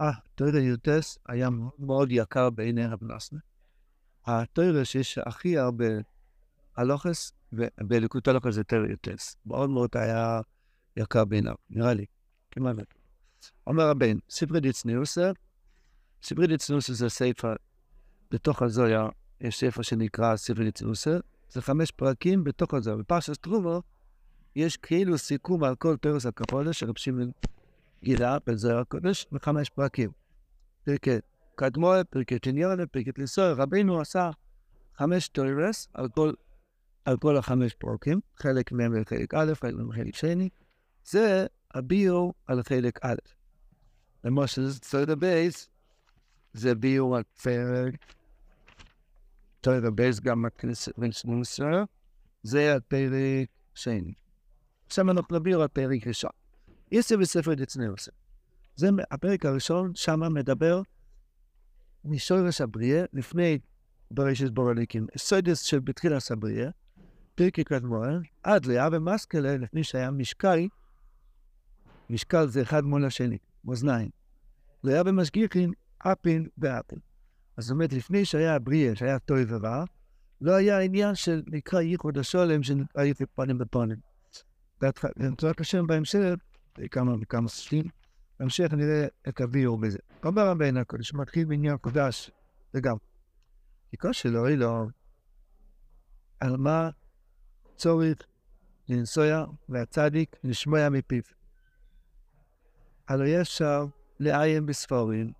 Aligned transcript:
התוירה 0.00 0.60
יוטס 0.60 1.18
היה 1.28 1.48
מאוד 1.78 2.08
יקר 2.12 2.50
בעיני 2.50 2.86
רב 2.86 3.04
נסנה. 3.04 3.38
התוירה 4.26 4.84
שיש 4.84 5.18
הכי 5.18 5.58
הרבה 5.58 5.84
הלוכס, 6.76 7.32
ובליקוד 7.52 8.22
הלוכס 8.26 8.54
זה 8.54 8.64
תוירה 8.64 8.86
יוטס. 8.90 9.36
מאוד 9.46 9.70
מאוד 9.70 9.90
היה 9.94 10.40
יקר 10.96 11.24
בעיניו, 11.24 11.54
נראה 11.70 11.94
לי. 11.94 12.04
כמעט. 12.50 12.76
אומר 13.66 13.84
הבן, 13.84 14.18
ספרי 14.30 14.60
דיצניוסר, 14.60 15.32
ספרי 16.22 16.46
דיצניוסר 16.46 16.92
זה 16.92 17.08
ספר, 17.08 17.54
בתוך 18.30 18.62
הזויה 18.62 19.08
יש 19.40 19.60
ספר 19.60 19.82
שנקרא 19.82 20.36
ספרי 20.36 20.64
דיצניוסר, 20.64 21.20
זה 21.48 21.62
חמש 21.62 21.90
פרקים 21.90 22.44
בתוך 22.44 22.74
הזויה. 22.74 22.96
בפרשת 22.96 23.36
טרומו 23.36 23.82
יש 24.56 24.76
כאילו 24.76 25.18
סיכום 25.18 25.64
על 25.64 25.76
כל 25.76 25.96
תורס 25.96 26.26
הקפודש 26.26 26.80
שרב 26.80 26.98
שמעון 26.98 27.30
גילה 28.02 28.38
בזוהר 28.46 28.78
הקודש 28.78 29.26
בחמש 29.32 29.68
פרקים. 29.68 30.10
פרקי 30.84 31.16
קדמוה, 31.54 32.04
פרקי 32.04 32.38
תניונה, 32.38 32.86
פרקי 32.86 33.12
תליסוי, 33.12 33.52
רבינו 33.52 34.00
עשה 34.00 34.30
חמש 34.96 35.28
תורס 35.28 35.88
על 35.94 36.08
כל, 36.08 36.32
על 37.04 37.16
כל 37.16 37.36
החמש 37.36 37.74
פרקים, 37.74 38.20
חלק 38.36 38.72
מהם 38.72 38.94
לחלק 38.94 39.34
א', 39.34 39.52
חלק 39.54 39.74
מהם 39.74 39.92
לחלק 39.92 40.14
שני. 40.14 40.48
זה 41.04 41.46
הביור 41.74 42.34
על 42.46 42.62
חלק 42.62 42.98
א'. 43.02 43.14
למשל, 44.24 44.70
סוד 44.70 45.10
הבייס, 45.10 45.68
זה 46.52 46.74
ביור 46.74 47.16
על 47.16 47.22
פרק, 47.42 47.94
סוד 49.64 49.84
הבייס 49.84 50.20
גם 50.20 50.42
בכנסת 50.42 51.24
מוסר, 51.24 51.84
זה 52.42 52.76
הפרק 52.76 53.48
שני. 53.74 54.14
עכשיו 54.86 55.10
אנחנו 55.10 55.36
נביאו 55.38 55.62
על 55.62 55.68
פרק 55.68 56.06
ראשון. 56.06 56.39
זה 56.98 57.16
בספר 57.16 57.54
דצניוסר. 57.54 58.10
זה 58.76 58.88
הפרק 59.10 59.46
הראשון, 59.46 59.92
שם 59.94 60.34
מדבר 60.34 60.82
משורש 62.04 62.60
הבריאה, 62.60 63.04
לפני 63.12 63.58
בראשית 64.10 64.50
בורליקים, 64.50 65.06
סודס 65.16 65.60
של 65.60 65.80
בתחילת 65.80 66.30
הבריאה, 66.30 66.70
פרקי 67.34 67.64
קדמון, 67.64 68.22
עד 68.42 68.66
לאה 68.66 68.88
ומסקלה, 68.92 69.56
לפני 69.56 69.84
שהיה 69.84 70.10
משקל, 70.10 70.68
משקל 72.10 72.46
זה 72.48 72.62
אחד 72.62 72.84
מול 72.84 73.04
השני, 73.04 73.38
מאזניים. 73.64 74.10
לאה 74.84 75.02
ומשגיחין, 75.06 75.72
אפין 75.98 76.48
ואפין. 76.58 76.98
אז 77.56 77.64
זאת 77.64 77.70
אומרת, 77.74 77.92
לפני 77.92 78.24
שהיה 78.24 78.54
הבריאה, 78.54 78.96
שהיה 78.96 79.18
טוב 79.18 79.38
ורע, 79.48 79.84
לא 80.40 80.52
היה 80.52 80.78
עניין 80.78 81.14
של 81.14 81.42
נקרא 81.46 81.80
ייחוד 81.80 82.18
השולם, 82.18 82.62
שהיו 82.62 83.14
פנים 83.34 83.58
בפנים. 83.58 83.96
בעזרת 84.80 85.60
השם 85.60 85.86
בהמשך, 85.86 86.34
כמה 86.88 87.14
וכמה 87.20 87.48
ספים, 87.48 87.84
בהמשך 88.40 88.72
נראה 88.72 89.06
את 89.28 89.40
הביור 89.40 89.78
בזה. 89.78 89.98
אומר 90.24 90.48
רבינו 90.48 90.80
הקודש, 90.80 91.14
מתחיל 91.14 91.44
בעניין 91.44 91.76
קודש, 91.76 92.30
וגם. 92.74 92.96
עיקר 93.90 94.12
שלו 94.12 94.46
היא 94.46 94.58
לא 94.58 94.84
על 96.40 96.56
מה 96.56 96.90
צורך 97.76 98.18
לנסוע 98.88 99.44
והצדיק 99.68 100.36
לשמוע 100.44 100.88
מפיו. 100.88 101.22
הלא 103.08 103.24
יש 103.24 103.58
שם 103.58 103.86
לעיין 104.20 104.66
בספרים, 104.66 105.32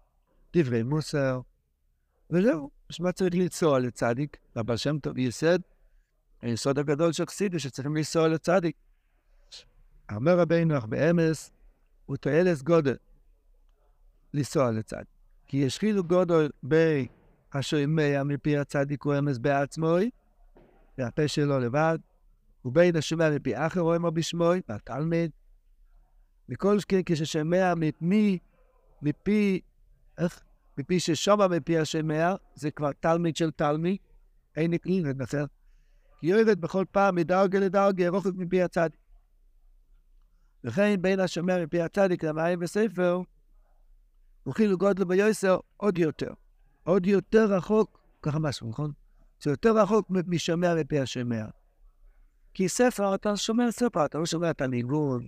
דברי 0.56 0.82
מוסר, 0.82 1.40
וזהו, 2.30 2.70
בשביל 2.88 3.12
צריך 3.12 3.34
לנסוע 3.34 3.78
לצדיק, 3.78 4.36
והבעל 4.56 4.76
שם 4.76 4.98
טוב 4.98 5.18
ייסד, 5.18 5.58
היסוד 6.42 6.78
הגדול 6.78 7.12
של 7.12 7.26
חסידו 7.26 7.60
שצריכים 7.60 7.96
לנסוע 7.96 8.28
לצדיק. 8.28 8.76
אומר 10.16 10.38
רבינו, 10.38 10.78
אך 10.78 10.84
באמס 10.84 11.52
הוא 12.06 12.16
תועלת 12.16 12.62
גודל 12.62 12.96
לנסוע 14.34 14.70
לצד. 14.70 15.02
כי 15.46 15.56
יש 15.56 15.78
חילוק 15.78 16.06
גודל 16.06 16.50
בין 16.62 17.06
השומע 17.52 18.22
מפי 18.24 18.56
הצדיק 18.58 19.02
הוא 19.02 19.18
אמס 19.18 19.38
בעצמוי, 19.38 20.10
והפה 20.98 21.28
שלו 21.28 21.58
לבד, 21.58 21.98
ובין 22.64 22.96
השומע 22.96 23.30
מפי 23.30 23.56
אחר 23.56 23.80
הוא 23.80 23.96
אמר 23.96 24.10
בשמוי, 24.10 24.60
והתלמיד. 24.68 25.30
מכל 26.48 26.78
שכן 26.78 27.00
כששומע 27.06 27.74
מפי, 27.76 28.38
מפי, 29.02 29.60
איך? 30.18 30.42
מפי 30.78 31.00
ששומע 31.00 31.48
מפי 31.48 31.78
השומע, 31.78 32.34
זה 32.54 32.70
כבר 32.70 32.92
תלמיד 32.92 33.36
של 33.36 33.50
תלמיד, 33.50 33.96
אין 34.56 34.70
נקרין, 34.70 35.06
נכון? 35.06 35.46
כי 36.20 36.26
יורד 36.26 36.60
בכל 36.60 36.84
פעם 36.90 37.14
מדרגה 37.14 37.58
לדרגה, 37.58 38.08
רוחק 38.08 38.30
מפי 38.34 38.62
הצדיק. 38.62 38.99
וכן 40.64 41.02
בין 41.02 41.20
השומע 41.20 41.64
מפי 41.64 41.80
הצדיק 41.80 42.24
למים 42.24 42.58
בספר, 42.58 43.20
הוא 44.44 44.54
חילוק 44.54 44.80
גודלו 44.80 45.06
ביוסר 45.06 45.58
עוד 45.76 45.98
יותר. 45.98 46.32
עוד 46.84 47.06
יותר 47.06 47.44
רחוק, 47.44 48.00
ככה 48.22 48.38
משהו, 48.38 48.68
נכון? 48.68 48.92
זה 49.42 49.50
יותר 49.50 49.78
רחוק 49.78 50.06
משומע 50.10 50.74
מפי 50.74 51.00
השומע. 51.00 51.44
כי 52.54 52.68
ספר, 52.68 53.14
אתה 53.14 53.36
שומע 53.36 53.70
ספר, 53.70 54.04
אתה 54.04 54.18
לא 54.18 54.26
שומע 54.26 54.50
את 54.50 54.60
הניגון. 54.60 55.26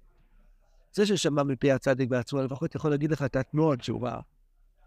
זה 0.92 1.06
ששמע 1.06 1.42
מפי 1.42 1.72
הצדיק 1.72 2.08
בעצמו, 2.08 2.42
לפחות 2.42 2.74
יכול 2.74 2.90
להגיד 2.90 3.10
לך 3.10 3.22
את 3.22 3.36
התנועות 3.36 3.84
שהוא 3.84 4.06
ראה, 4.06 4.20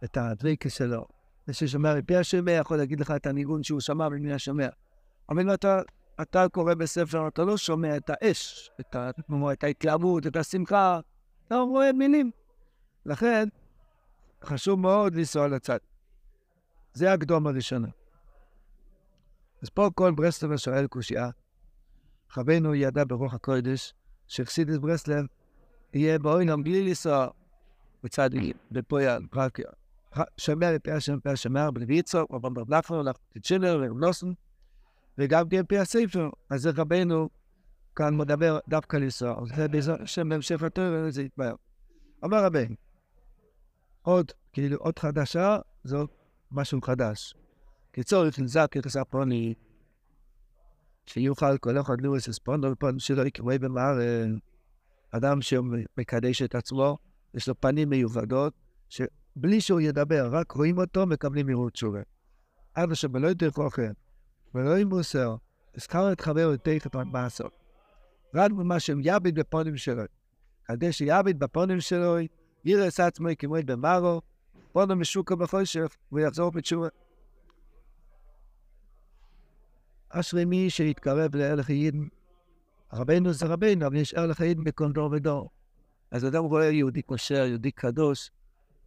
את 0.03 0.17
הדריקה 0.17 0.69
שלו. 0.69 1.05
זה 1.47 1.53
ששומע 1.53 1.95
מפי 1.95 2.15
השומע 2.15 2.51
יכול 2.51 2.77
להגיד 2.77 2.99
לך 2.99 3.11
את 3.11 3.25
הניגון 3.25 3.63
שהוא 3.63 3.79
שמע 3.79 4.09
ממי 4.09 4.33
השומע. 4.33 4.67
אבל 5.29 5.41
אם 5.41 5.53
אתה 5.53 5.81
אתה 6.21 6.49
קורא 6.49 6.73
בספר, 6.73 7.27
אתה 7.27 7.43
לא 7.43 7.57
שומע 7.57 7.97
את 7.97 8.09
האש, 8.09 8.69
את, 8.79 8.95
ה, 8.95 9.09
את 9.51 9.63
ההתלהבות, 9.63 10.27
את 10.27 10.35
השמחה, 10.35 10.99
אתה 11.47 11.55
רואה 11.55 11.93
מילים. 11.93 12.31
לכן, 13.05 13.47
חשוב 14.43 14.79
מאוד 14.79 15.15
לנסוע 15.15 15.47
לצד. 15.47 15.77
זה 16.93 17.13
הקדום 17.13 17.47
הראשונה. 17.47 17.87
אז 19.61 19.69
פה 19.69 19.89
כל 19.95 20.11
ברסלב 20.11 20.57
שואל 20.57 20.87
קושייה. 20.87 21.29
חווינו 22.31 22.75
ידע 22.75 23.03
ברוח 23.07 23.33
הקודש, 23.33 23.93
שחסידס 24.27 24.77
ברסלב 24.77 25.25
יהיה 25.93 26.19
באוינם 26.19 26.63
בלי 26.63 26.89
לנסוע 26.89 27.27
בצד 28.03 28.29
בפויה, 28.71 29.17
רק 29.33 29.59
שומע 30.37 30.71
לפי 30.71 30.91
השם, 30.91 31.19
פי 31.19 31.29
השמר, 31.29 31.71
בלוויצו, 31.71 32.25
בבלפנו, 32.27 33.03
תצ'ינר, 33.33 33.83
ונוסן. 33.91 34.31
וגם 35.17 35.49
כן 35.49 35.65
פי 35.65 35.77
הספר, 35.77 36.29
אז 36.49 36.61
זה 36.61 36.69
רבנו 36.75 37.29
כאן 37.95 38.17
מדבר 38.17 38.59
דווקא 38.67 38.97
לנסוע. 38.97 39.45
זה 39.55 39.67
בעזרת 39.67 40.01
השם 40.01 40.29
בהמשך 40.29 40.63
התואר 40.63 41.09
זה 41.09 41.23
יתבהר. 41.23 41.55
אמר 42.25 42.45
רבנו, 42.45 42.75
עוד, 44.01 44.31
כאילו 44.53 44.77
עוד 44.77 44.99
חדשה, 44.99 45.57
זאת 45.83 46.09
משהו 46.51 46.81
חדש. 46.81 47.35
כצורך 47.93 48.39
לזק 48.39 48.71
את 48.77 48.85
הספרוני, 48.85 49.53
שיוכל 51.05 51.57
כל 51.57 51.79
אחד 51.79 52.01
לראות 52.01 52.19
ספונדו 52.19 52.71
בפון 52.71 52.99
שלו 52.99 53.25
יקרוי 53.25 53.59
במערן. 53.59 54.37
אדם 55.11 55.41
שמקדש 55.41 56.41
את 56.41 56.55
עצמו, 56.55 56.97
יש 57.33 57.47
לו 57.47 57.61
פנים 57.61 57.89
מיוחדות, 57.89 58.53
שבלי 58.89 59.61
שהוא 59.61 59.81
ידבר, 59.81 60.29
רק 60.31 60.51
רואים 60.51 60.77
אותו, 60.77 61.05
מקבלים 61.05 61.45
מהירות 61.45 61.73
תשובה. 61.73 62.01
אבא 62.75 62.93
שבלא 62.93 63.27
יותר 63.27 63.51
כוחם. 63.51 63.91
ולא 64.55 64.77
עם 64.77 64.87
מוסר, 64.87 65.35
הזכר 65.75 66.11
את 66.11 66.21
חברו 66.21 66.57
תכף 66.57 66.95
מעשו. 66.95 67.43
רק 68.33 68.51
במה 68.51 68.79
שהם 68.79 68.99
יביד 69.03 69.35
בפונים 69.39 69.77
שלו. 69.77 70.03
כדי 70.65 70.91
שיביד 70.91 71.39
בפונים 71.39 71.81
שלו, 71.81 72.17
את 72.67 72.99
עצמו 72.99 73.27
כמו 73.39 73.55
במרו, 73.65 74.21
פונו 74.71 74.95
משוקה 74.95 75.35
בחושך, 75.35 75.95
ויחזור 76.11 76.51
בתשובה. 76.51 76.87
אשרי 80.09 80.45
מי 80.45 80.69
שיתקרב 80.69 81.35
לערך 81.35 81.69
יידן. 81.69 82.07
רבנו 82.93 83.33
זה 83.33 83.45
רבנו, 83.45 83.87
אבל 83.87 83.95
יש 83.95 84.13
ערך 84.13 84.39
יידן 84.39 84.63
בכל 84.63 84.91
דור 84.91 85.11
ודור. 85.11 85.49
אז 86.11 86.25
אדם 86.25 86.43
רואה 86.43 86.65
יהודי 86.65 87.03
כושר, 87.03 87.45
יהודי 87.45 87.71
קדוש, 87.71 88.31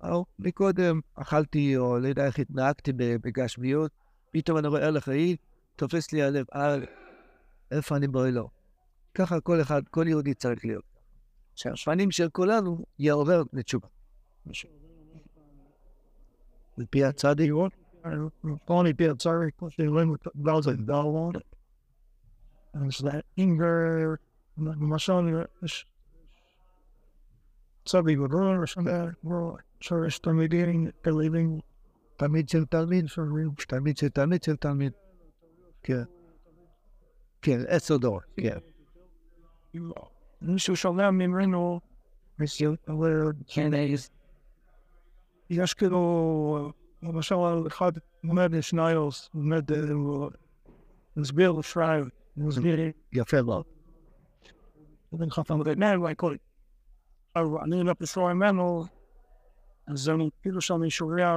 או 0.02 0.24
מקודם 0.38 1.00
אכלתי, 1.14 1.76
או 1.76 1.98
לא 1.98 2.08
יודע 2.08 2.26
איך 2.26 2.38
התנהגתי 2.38 2.92
בגשמיות, 2.96 3.90
פתאום 4.30 4.58
אני 4.58 4.68
רואה 4.68 4.80
ערך 4.80 5.08
יידן, 5.08 5.42
תופס 5.78 6.12
לי 6.12 6.22
הלב, 6.22 6.46
על 6.50 6.86
איפה 7.70 7.96
אני 7.96 8.06
לו. 8.30 8.50
ככה 9.14 9.40
כל 9.40 9.60
אחד, 9.60 9.82
כל 9.90 10.04
יהודי 10.08 10.34
צריך 10.34 10.64
להיות. 10.64 10.84
שהשפנים 11.54 12.10
של 12.10 12.28
כולנו 12.28 12.84
יעורר 12.98 13.42
לתשובה. 13.52 13.88
לפי 16.78 17.04
הצדיק, 17.04 17.52
פה 18.64 18.82
מפי 18.84 19.08
הצדיק, 19.08 19.54
כמו 19.58 19.70
שאומרים, 19.70 20.14
דבר 20.36 20.60
זה 20.60 20.72
דאון. 20.76 21.32
אז 22.74 23.08
אינגר, 23.38 23.66
למשל, 24.58 25.12
יש 25.62 25.86
צדיק 27.84 28.18
גדול, 28.18 28.64
שיש 29.80 30.18
תלמידים, 30.18 30.90
תלמידים, 31.00 31.58
תלמיד 32.16 32.48
של 32.48 32.64
תלמיד, 32.64 33.06
תלמיד 33.68 33.96
של 33.96 34.08
תלמיד 34.08 34.42
של 34.42 34.56
תלמיד. 34.56 34.92
כן. 35.82 36.02
כן, 37.42 37.60
עשר 37.68 37.96
דור, 37.96 38.20
כן. 38.36 38.58
מישהו 40.42 40.76
שומע 40.76 41.10
ממנו, 41.10 41.80
כן, 43.46 43.70
יש 45.50 45.74
כאילו, 45.74 46.72
למשל, 47.02 47.34
אחד 47.66 47.92
לומד 48.24 48.60
שניוס, 48.60 49.30
לומד, 49.34 49.72
אה, 49.72 49.92
הוא 49.92 50.30
מסביר 51.16 51.52
לפרייב, 51.52 52.08
הוא 52.34 52.48
מסביר 52.48 52.78
יפה 53.12 53.42
מאוד. 53.42 53.64
בן 55.12 55.30
חפן 55.30 55.54
ונר, 55.64 56.00
וכל. 56.12 56.36
אני 57.36 57.82
לא 57.82 57.94
פסור 57.94 58.32
ממנו, 58.32 58.84
אז 59.86 60.08
אני 60.08 60.30
כאילו 60.42 60.60
שאני 60.60 60.90
שומע 60.90 61.36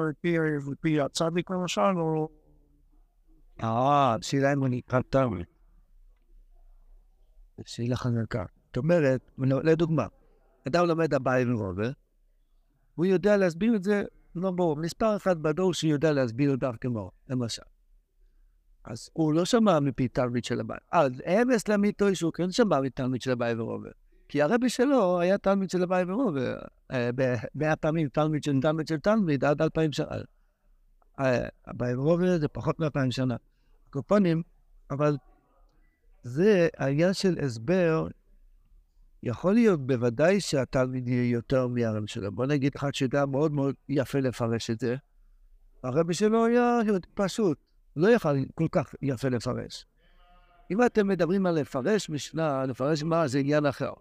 לפי 0.70 1.02
הצדיק 1.02 1.52
למשל, 1.52 1.82
או... 1.82 2.41
אה, 3.64 4.16
שאלה 4.22 4.54
אם 4.54 4.66
אני 4.66 4.78
נקרא 4.78 5.00
שאלה 7.66 7.96
חזקה. 7.96 8.46
זאת 8.68 8.78
אומרת, 8.78 9.32
לדוגמה, 9.38 10.08
אדם 10.68 10.88
לומד 10.88 11.14
הבית 11.14 11.48
ורובה, 11.48 11.90
הוא 12.96 13.06
יודע 13.06 13.38
להסביר 13.38 13.76
את 13.76 13.84
זה, 13.84 14.04
לא 14.36 14.52
ברור, 14.52 14.76
מספר 14.76 15.16
אחד 15.16 15.42
בדור 15.42 15.74
שיודע 15.74 16.12
להסביר 16.12 16.54
את 16.54 16.64
כמו, 16.82 17.12
למשל. 17.30 17.62
אז 18.84 19.10
הוא 19.14 19.34
לא 19.34 19.46
שמע 19.46 19.80
מפי 19.80 20.08
תלמיד 20.08 20.44
של 20.44 20.60
הבית. 20.60 20.80
אז 20.92 21.22
אמס 21.28 21.68
למיתו 21.68 22.16
שהוא 22.16 22.34
כן 22.34 22.52
שמע 22.52 22.82
מתלמיד 22.82 23.22
של 23.22 23.32
הבית 23.32 23.58
ורובה. 23.60 23.90
כי 24.30 24.42
הרבי 24.42 24.70
שלו 24.70 25.20
היה 25.20 25.38
תלמיד 25.38 25.70
של 25.70 25.84
הבית 25.84 26.08
ורובה, 26.10 26.54
מאה 27.56 27.76
פעמים 27.76 28.10
תלמיד 28.10 28.44
של 28.44 28.62
תלמיד 28.62 28.88
של 28.88 29.00
תלמיד 29.00 29.46
עד 29.46 29.62
אלפיים 29.62 29.92
שנה. 29.92 30.08
הבית 31.68 31.98
ורובה 31.98 32.40
זה 32.40 32.48
פחות 32.48 32.80
מאלפיים 32.80 33.12
שנה. 33.12 33.36
קופונים, 33.92 34.44
אבל 34.92 35.18
זה 36.24 36.68
העניין 36.78 37.14
של 37.14 37.38
הסבר 37.46 38.08
יכול 39.24 39.54
להיות 39.54 39.88
בוודאי 39.88 40.40
שהתלמיד 40.42 41.08
יהיה 41.08 41.32
יותר 41.32 41.68
מהרב 41.68 42.06
שלו. 42.06 42.32
בוא 42.32 42.46
נגיד 42.46 42.76
אחד 42.76 42.94
שיודע 42.94 43.26
מאוד 43.26 43.52
מאוד 43.52 43.76
יפה 43.90 44.20
לפרש 44.20 44.70
את 44.70 44.80
זה. 44.80 44.96
הרבי 45.84 46.14
שלו 46.14 46.46
היה 46.46 46.80
פשוט, 47.14 47.58
לא 47.96 48.08
יכל 48.08 48.30
כל 48.56 48.68
כך 48.72 48.96
יפה 49.02 49.30
לפרש. 49.30 49.86
אם 50.72 50.86
אתם 50.86 51.08
מדברים 51.08 51.46
על 51.46 51.60
לפרש 51.60 52.10
משנה, 52.10 52.66
לפרש 52.66 53.04
מה, 53.04 53.28
זה 53.28 53.40
עניין 53.40 53.66
אחר. 53.66 53.94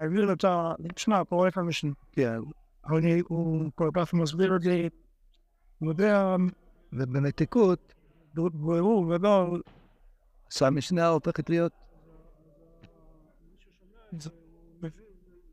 העביר 0.00 0.32
את 0.32 0.44
המשנה, 0.44 1.24
קורא 1.24 1.48
את 1.48 1.56
המשנה. 1.56 1.92
כן. 2.12 2.38
אבל 2.86 3.00
הוא 3.28 3.70
כל 3.74 3.90
כך 3.94 4.14
מסביר 4.14 4.56
את 4.56 4.62
זה, 4.62 4.88
הוא 5.78 5.88
יודע, 5.88 6.36
ובמתיקות, 6.92 7.94
ברור 8.54 9.16
גדול, 9.16 9.62
שהמשנה 10.50 11.08
הופכת 11.08 11.50
להיות 11.50 11.72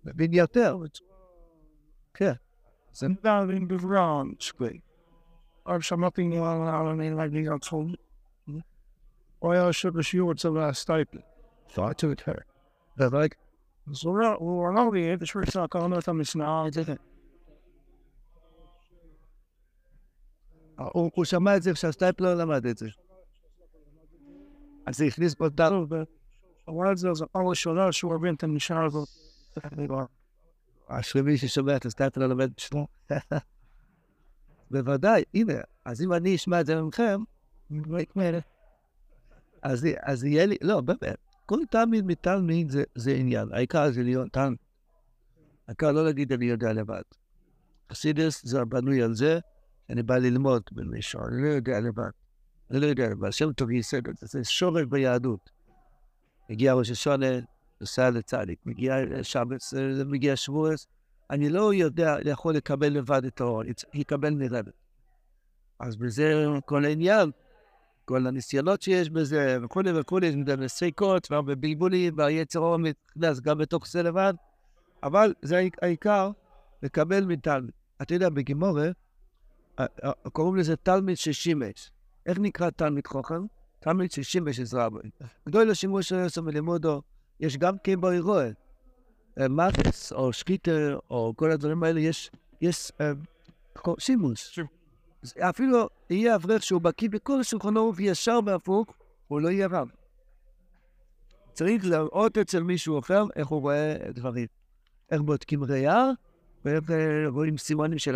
מבין 0.05 0.33
יותר. 0.33 0.77
כן. 2.13 2.33
זה 2.91 3.07
נדלין 3.07 3.67
בברון, 3.67 4.33
שקוי. 4.39 4.79
אבל 5.67 5.81
שמעתי 5.81 6.37
על 6.37 6.87
הנהגי 6.87 7.49
עצום. 7.49 7.93
הוא 9.39 9.53
היה 9.53 9.63
יושב 9.63 9.89
בשיעור 9.89 10.31
אצל 10.31 10.57
הסטייפל. 10.57 11.17
שאלתי 11.67 12.05
את 12.11 12.19
her. 12.19 12.41
ורק, 12.97 13.35
אז 13.91 14.05
הוא 14.39 14.69
אמר 14.69 14.89
לי, 14.89 15.11
איזה 15.11 15.25
שרצה, 15.25 15.67
קראנו 15.67 15.99
את 15.99 16.07
המשנה, 16.07 16.63
הוא 20.77 21.25
שמע 21.25 21.57
את 21.57 21.63
זה 21.63 21.73
כשהסטייפל 21.73 22.23
לא 22.23 22.33
למד 22.33 22.65
את 22.65 22.77
זה. 22.77 22.87
אז 24.85 24.97
זה 24.97 25.05
הכניס 25.05 25.35
בו 25.35 25.49
דל. 25.49 25.73
אמר 26.69 26.91
את 26.91 26.97
זה, 26.97 27.13
זו 27.13 27.25
פעם 27.31 27.47
ראשונה 27.47 27.91
שהוא 27.91 28.15
הבין 28.15 28.35
את 28.35 28.43
המשנה 28.43 28.85
הזאת. 28.85 29.09
אשרי 30.87 31.37
ששומע 31.37 31.75
את 31.75 31.85
הסטייפל 31.85 32.19
לא 32.19 32.27
למד 32.27 32.51
בשמו. 32.57 32.87
בוודאי, 34.71 35.23
הנה, 35.33 35.53
אז 35.85 36.01
אם 36.01 36.13
אני 36.13 36.35
אשמע 36.35 36.61
את 36.61 36.65
זה 36.65 36.81
ממכם, 36.81 37.19
אז 40.01 40.23
יהיה 40.23 40.45
לי, 40.45 40.57
לא, 40.61 40.81
באמת, 40.81 41.17
כל 41.45 41.59
תלמיד 41.69 42.05
מתלמיד 42.05 42.71
זה 42.95 43.11
עניין, 43.11 43.53
העיקר 43.53 43.91
זה 43.91 44.03
להיות 44.03 44.27
תלמיד. 44.31 44.57
העיקר 45.67 45.91
לא 45.91 46.05
להגיד 46.05 46.33
אני 46.33 46.45
יודע 46.45 46.73
לבד. 46.73 47.01
חסידס 47.91 48.45
זה 48.45 48.65
בנוי 48.65 49.03
על 49.03 49.13
זה, 49.13 49.39
אני 49.89 50.03
בא 50.03 50.17
ללמוד 50.17 50.63
במישהו, 50.71 51.21
אני 51.27 51.43
לא 51.43 51.47
יודע 51.47 51.79
לבד. 51.79 52.09
אני 52.71 52.79
לא 52.79 52.85
יודע 52.85 53.09
לבד, 53.09 53.31
שם 53.31 53.53
טוב 53.53 53.71
יסד, 53.71 54.01
זה 54.21 54.43
שורש 54.43 54.83
ביהדות. 54.83 55.49
מגיע 56.49 56.73
ראש 56.73 56.91
השונה, 56.91 57.25
נוסע 57.81 58.09
לצדיק, 58.09 58.59
מגיע 58.65 58.95
שבת, 59.23 59.61
מגיע 60.05 60.35
שבועס, 60.35 60.87
אני 61.29 61.49
לא 61.49 61.73
יודע, 61.73 62.15
יכול 62.25 62.55
לקבל 62.55 62.87
לבד 62.87 63.25
את 63.25 63.41
האור, 63.41 63.63
יקבל 63.93 64.33
מרבת. 64.33 64.73
אז 65.79 65.95
בזה 65.95 66.45
כל 66.65 66.85
העניין, 66.85 67.31
כל 68.05 68.27
הניסיונות 68.27 68.81
שיש 68.81 69.09
בזה, 69.09 69.57
וכולי 69.63 69.99
וכולי, 69.99 70.43
זה 70.45 70.67
סריקות 70.67 71.31
והרבה 71.31 71.55
בלבולים, 71.55 72.13
והיצר 72.17 72.59
אור 72.59 72.77
נכנס 72.77 73.39
גם 73.39 73.57
בתוך 73.57 73.87
זה 73.87 74.03
לבד, 74.03 74.33
אבל 75.03 75.33
זה 75.41 75.67
העיקר, 75.81 76.31
לקבל 76.83 77.25
מתלמיד. 77.25 77.71
אתה 78.01 78.13
יודע, 78.13 78.29
בגימורה, 78.29 78.89
קוראים 80.31 80.55
לזה 80.55 80.75
תלמיד 80.75 81.17
ששימש. 81.17 81.91
איך 82.25 82.39
נקרא 82.39 82.69
תלמיד 82.69 83.07
חוכם? 83.07 83.45
תלמיד 83.79 84.11
ששימש 84.11 84.59
עזרה 84.59 84.89
בו. 84.89 84.99
גדול 85.49 85.71
השימוש 85.71 86.09
של 86.09 86.15
יוסף 86.15 86.41
ולימודו, 86.45 87.01
יש 87.39 87.57
גם 87.57 87.75
כן 87.83 88.01
באירוע. 88.01 88.43
מאטס 89.49 90.13
או 90.13 90.33
שקיטר 90.33 90.99
או 91.09 91.33
כל 91.35 91.51
הדברים 91.51 91.83
האלה, 91.83 91.99
יש, 91.99 92.31
יש 92.61 92.91
שימוש. 93.99 94.59
אפילו 95.39 95.87
יהיה 96.09 96.35
אברך 96.35 96.63
שהוא 96.63 96.81
בקיא 96.81 97.09
בכל 97.09 97.43
שולחנו 97.43 97.95
וישר 97.95 98.39
והפוך, 98.45 98.87
הוא 99.27 99.41
לא 99.41 99.49
יהיה 99.49 99.67
רב. 99.67 99.87
צריך 101.53 101.85
לראות 101.85 102.37
אצל 102.37 102.63
מישהו 102.63 102.99
אחר 102.99 103.23
איך 103.35 103.47
הוא 103.47 103.61
רואה 103.61 103.95
דברים. 104.09 104.47
איך 105.11 105.21
בודקים 105.21 105.63
ראייה, 105.63 106.05
ואיך 106.05 106.24
רואים 107.27 107.57
סימנים 107.57 107.99
של 107.99 108.15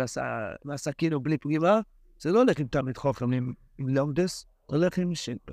הסכין 0.72 1.12
או 1.12 1.20
בלי 1.20 1.38
פגימה. 1.38 1.80
זה 2.20 2.32
לא 2.32 2.38
הולך 2.38 2.58
עם 2.58 2.66
תלמיד 2.66 2.96
חוכם 2.96 3.32
עם, 3.32 3.52
לומדס, 3.78 4.46
הולך 4.66 4.98
עם 4.98 5.14
שינפר. 5.14 5.52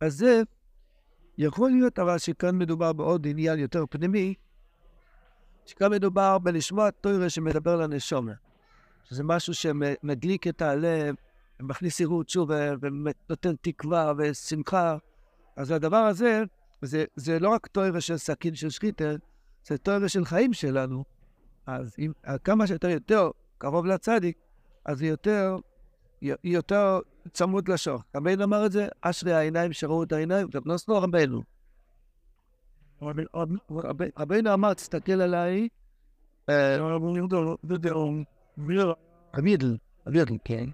אז 0.00 0.16
זה 0.16 0.42
יכול 1.38 1.70
להיות 1.70 1.98
אבל 1.98 2.18
שכאן 2.18 2.58
מדובר 2.58 2.92
בעוד 2.92 3.26
עניין 3.26 3.58
יותר 3.58 3.84
פנימי, 3.90 4.34
שכאן 5.66 5.92
מדובר 5.92 6.38
בלשמוע 6.38 6.90
תוירה 6.90 7.30
שמדבר 7.30 7.76
לנשומה. 7.76 8.32
שזה 9.04 9.24
משהו 9.24 9.54
שמדליק 9.54 10.46
את 10.46 10.62
הלב, 10.62 11.14
ומכניס 11.60 12.00
עירות 12.00 12.28
שוב, 12.28 12.50
ונותן 12.80 13.54
תקווה 13.60 14.12
ושמחה. 14.18 14.96
אז 15.56 15.70
הדבר 15.70 15.96
הזה, 15.96 16.42
זה, 16.82 17.04
זה 17.16 17.38
לא 17.38 17.48
רק 17.48 17.66
תוירה 17.66 18.00
של 18.00 18.16
סכין 18.16 18.54
של 18.54 18.70
שחיתר, 18.70 19.16
זה 19.66 19.78
תוירה 19.78 20.08
של 20.08 20.24
חיים 20.24 20.52
שלנו. 20.52 21.04
אז 21.66 21.94
אם, 21.98 22.12
כמה 22.44 22.66
שיותר 22.66 22.88
יותר 22.88 23.30
קרוב 23.58 23.86
לצדיק, 23.86 24.38
אז 24.84 24.98
זה 24.98 25.06
יותר, 25.06 25.56
יותר 26.44 26.98
צמוד 27.32 27.68
לשור. 27.68 27.98
רבינו 28.16 28.44
אמר 28.44 28.66
את 28.66 28.72
זה, 28.72 28.88
אשרי 29.00 29.32
העיניים 29.32 29.72
שראו 29.72 30.02
את 30.02 30.12
העיניים, 30.12 30.48
לא 30.64 30.76
סנו 30.76 30.94
רבינו. 30.94 31.42
רבינו 34.18 34.54
אמר, 34.54 34.74
תסתכל 34.74 35.20
עליי, 35.20 35.68
אבידל, 39.38 39.76
אבידל, 40.08 40.36
כן. 40.44 40.70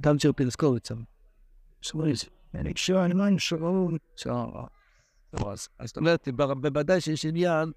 גם 0.00 0.18
של 0.18 0.32
פילסקוביץ. 0.32 0.90
אז 5.32 5.88
זאת 5.88 5.96
אומרת, 5.96 6.28
בוודאי 6.60 7.00
שיש 7.00 7.26
עניין, 7.26 7.72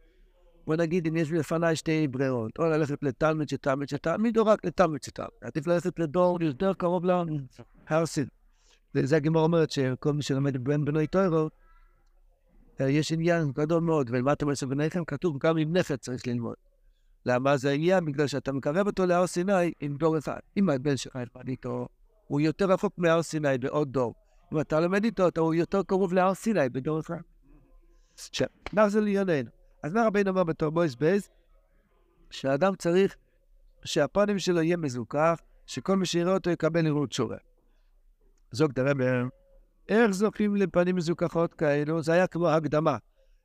בוא 0.69 0.75
נגיד, 0.75 1.07
אם 1.07 1.17
יש 1.17 1.31
לפניי 1.31 1.75
שתי 1.75 2.07
ברירות, 2.07 2.51
או 2.59 2.63
ללכת 2.63 3.03
לתלמיד 3.03 3.49
שתלמיד 3.49 3.89
שתלמיד, 3.89 4.37
או 4.37 4.45
רק 4.45 4.65
לתלמיד 4.65 5.03
שתלמיד. 5.03 5.31
עדיף 5.41 5.67
ללכת 5.67 5.99
לדור 5.99 6.43
יותר 6.43 6.73
קרוב 6.73 7.05
להר 7.05 8.05
סין. 8.05 8.27
וזה 8.95 9.15
הגמרא 9.15 9.43
אומרת 9.43 9.71
שכל 9.71 10.13
מי 10.13 10.21
שלומד 10.21 10.57
בן 10.63 10.85
בנו 10.85 11.07
תורה, 11.07 11.49
יש 12.79 13.11
עניין 13.11 13.51
גדול 13.51 13.81
מאוד, 13.81 14.09
ולמה 14.09 14.33
אתם 14.33 14.49
עושים 14.49 14.69
ביניכם? 14.69 15.05
כתוב, 15.05 15.37
גם 15.39 15.57
עם 15.57 15.77
נכד 15.77 15.95
צריך 15.95 16.27
ללמוד. 16.27 16.55
למה 17.25 17.57
זה 17.57 17.69
העניין? 17.69 18.05
בגלל 18.05 18.27
שאתה 18.27 18.51
מקרב 18.51 18.87
אותו 18.87 19.05
להר 19.05 19.27
סיני 19.27 19.71
עם 19.79 19.95
דור 19.95 20.17
אחד. 20.17 20.39
אם 20.57 20.69
הבן 20.69 20.97
שלך 20.97 21.15
ילמד 21.15 21.47
איתו, 21.47 21.87
הוא 22.27 22.41
יותר 22.41 22.65
רחוק 22.65 22.93
מהר 22.97 23.21
סיני 23.21 23.57
בעוד 23.57 23.91
דור. 23.91 24.13
אם 24.53 24.59
אתה 24.59 24.79
לומד 24.79 25.03
איתו, 25.03 25.27
אתה 25.27 25.41
הוא 25.41 25.53
יותר 25.53 25.83
קרוב 25.83 26.13
להר 26.13 26.33
סיני 26.33 26.69
בדור 26.69 26.99
אחד. 26.99 27.21
עכשיו, 28.29 28.47
זה 28.87 29.01
לענייננו? 29.01 29.58
אז 29.83 29.93
מה 29.93 30.05
רבינו 30.07 30.29
אומר 30.29 30.43
בתורה 30.43 30.69
אות 30.69 30.95
ב'? 30.95 31.29
שהאדם 32.31 32.75
צריך 32.75 33.15
שהפנים 33.85 34.39
שלו 34.39 34.61
יהיה 34.61 34.77
מזוכך, 34.77 35.39
שכל 35.65 35.95
מי 35.97 36.05
שיראה 36.05 36.33
אותו 36.33 36.49
יקבל 36.49 36.81
נראות 36.81 37.11
שורה. 37.11 37.37
זוג 38.51 38.71
דרבר, 38.71 39.23
איך 39.89 40.11
זוכים 40.11 40.55
לפנים 40.55 40.95
מזוכחות 40.95 41.53
כאלו? 41.53 42.01
זה 42.01 42.13
היה 42.13 42.27
כמו 42.27 42.49
הקדמה. 42.49 42.97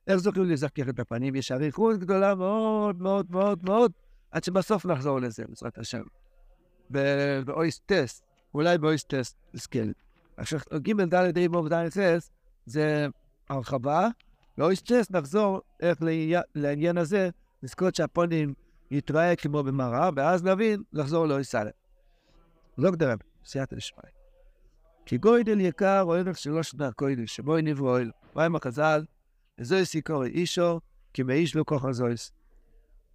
איך 0.07 0.17
זוכים 0.17 0.45
לזכך 0.45 0.89
את 0.89 1.01
הפנים? 1.01 1.35
יש 1.35 1.53
אריכות 1.53 1.99
גדולה 1.99 2.35
מאוד 2.35 3.03
מאוד 3.03 3.27
מאוד 3.31 3.59
מאוד 3.65 3.93
עד 4.31 4.45
שבסוף 4.45 4.87
נחזור 4.87 5.21
לזה, 5.21 5.45
בעזרת 5.49 5.79
השם. 5.79 6.03
באויס 7.45 7.81
טסט, 7.87 8.25
אולי 8.55 8.79
באויס 8.79 9.05
טסט 9.05 9.37
נזכה. 9.55 9.79
עכשיו, 10.37 10.61
ג' 10.75 11.03
ד' 11.03 11.39
ה' 11.39 11.59
ו' 11.59 11.69
ד' 11.69 11.89
טסט 11.89 12.33
זה 12.67 13.07
הרחבה, 13.49 14.09
באויס 14.59 14.83
טסט 14.83 15.11
נחזור 15.11 15.61
איך 15.81 15.99
לעניין 16.55 16.99
הזה, 16.99 17.31
לזכות 17.63 17.95
שהפונים 17.95 18.55
יתראה 18.91 19.37
כמו 19.37 19.63
במראה, 19.63 20.11
ואז 20.17 20.45
נבין 20.45 20.83
לחזור 20.93 21.27
לאויס 21.27 21.55
א'. 21.55 21.71
לא 22.79 22.91
גדרם, 22.91 23.19
סייעתא 23.45 23.77
דשמיא. 23.77 24.03
כי 25.07 25.19
גוידל 25.19 25.61
יקר 25.61 26.03
או 26.03 26.15
ערך 26.15 26.39
שלא 26.39 26.63
שנה 26.63 26.93
קוידש, 26.93 27.37
שבו 27.37 27.57
נברו 27.57 27.97
אל. 27.97 28.11
עם 28.37 28.57
החז"ל? 28.57 29.05
זויס 29.61 29.95
יקורי 29.95 30.31
אישו, 30.31 30.81
כי 31.13 31.23
מאיש 31.23 31.57
לא 31.57 31.65
כוח 31.65 31.85
הזויס. 31.85 32.33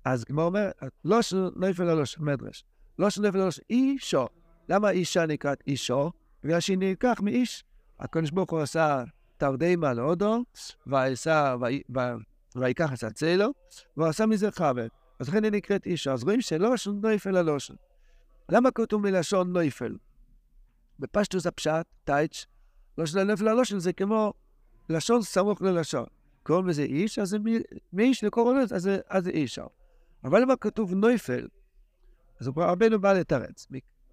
אז 0.05 0.24
כמו 0.24 0.41
אומר, 0.41 0.72
לא 1.05 1.22
שנפל 1.22 1.84
לא 1.84 2.03
מדרש. 2.19 2.63
לא 3.00 3.10
שנפל 3.10 3.38
לא 3.38 3.50
אישו. 3.69 4.27
למה 4.69 4.89
אישה 4.89 5.25
נקראת 5.25 5.63
אישו? 5.67 6.12
בגלל 6.43 6.60
שהיא 6.60 6.77
נלקח 6.77 7.19
מאיש. 7.22 7.63
הקדוש 8.00 8.31
ברוך 8.31 8.51
הוא 8.51 8.60
עשה 8.60 9.03
תרדימה 9.39 9.93
להודו, 9.93 10.43
ויקח 12.55 12.93
את 12.93 13.03
הצלו, 13.03 13.51
והוא 13.98 14.08
עשה 14.08 14.25
מזה 14.25 14.51
חבר. 14.51 14.88
אז 15.19 15.29
לכן 15.29 15.43
היא 15.43 15.51
נקראת 15.51 15.86
אישה. 15.86 16.13
אז 16.13 16.24
רואים 16.24 16.41
שלא 16.41 16.77
שון 16.77 17.01
נויפל 17.01 17.38
הלושן. 17.38 17.74
למה 18.50 18.72
כתוב 18.72 19.01
מלשון 19.01 19.53
נויפל? 19.53 19.98
בפשטוס 21.00 21.46
הפשט, 21.46 21.86
טייץ', 22.03 22.46
של 23.05 23.19
הנפל 23.19 23.48
הלושן 23.48 23.79
זה 23.79 23.93
כמו 23.93 24.34
לשון 24.89 25.22
סמוך 25.22 25.62
ללשון. 25.62 26.05
קוראים 26.43 26.67
לזה 26.67 26.84
איש, 26.84 27.19
אז 27.19 27.29
זה 27.29 27.38
מאיש 27.93 28.24
לזה, 28.24 29.00
אז 29.10 29.24
זה 29.24 29.29
איש. 29.29 29.60
אבל 30.24 30.41
למה 30.41 30.55
כתוב 30.55 30.93
נויפל, 30.93 31.48
אז 32.41 32.50
רבנו 32.58 33.01
בא 33.01 33.13
לתרץ. 33.13 33.67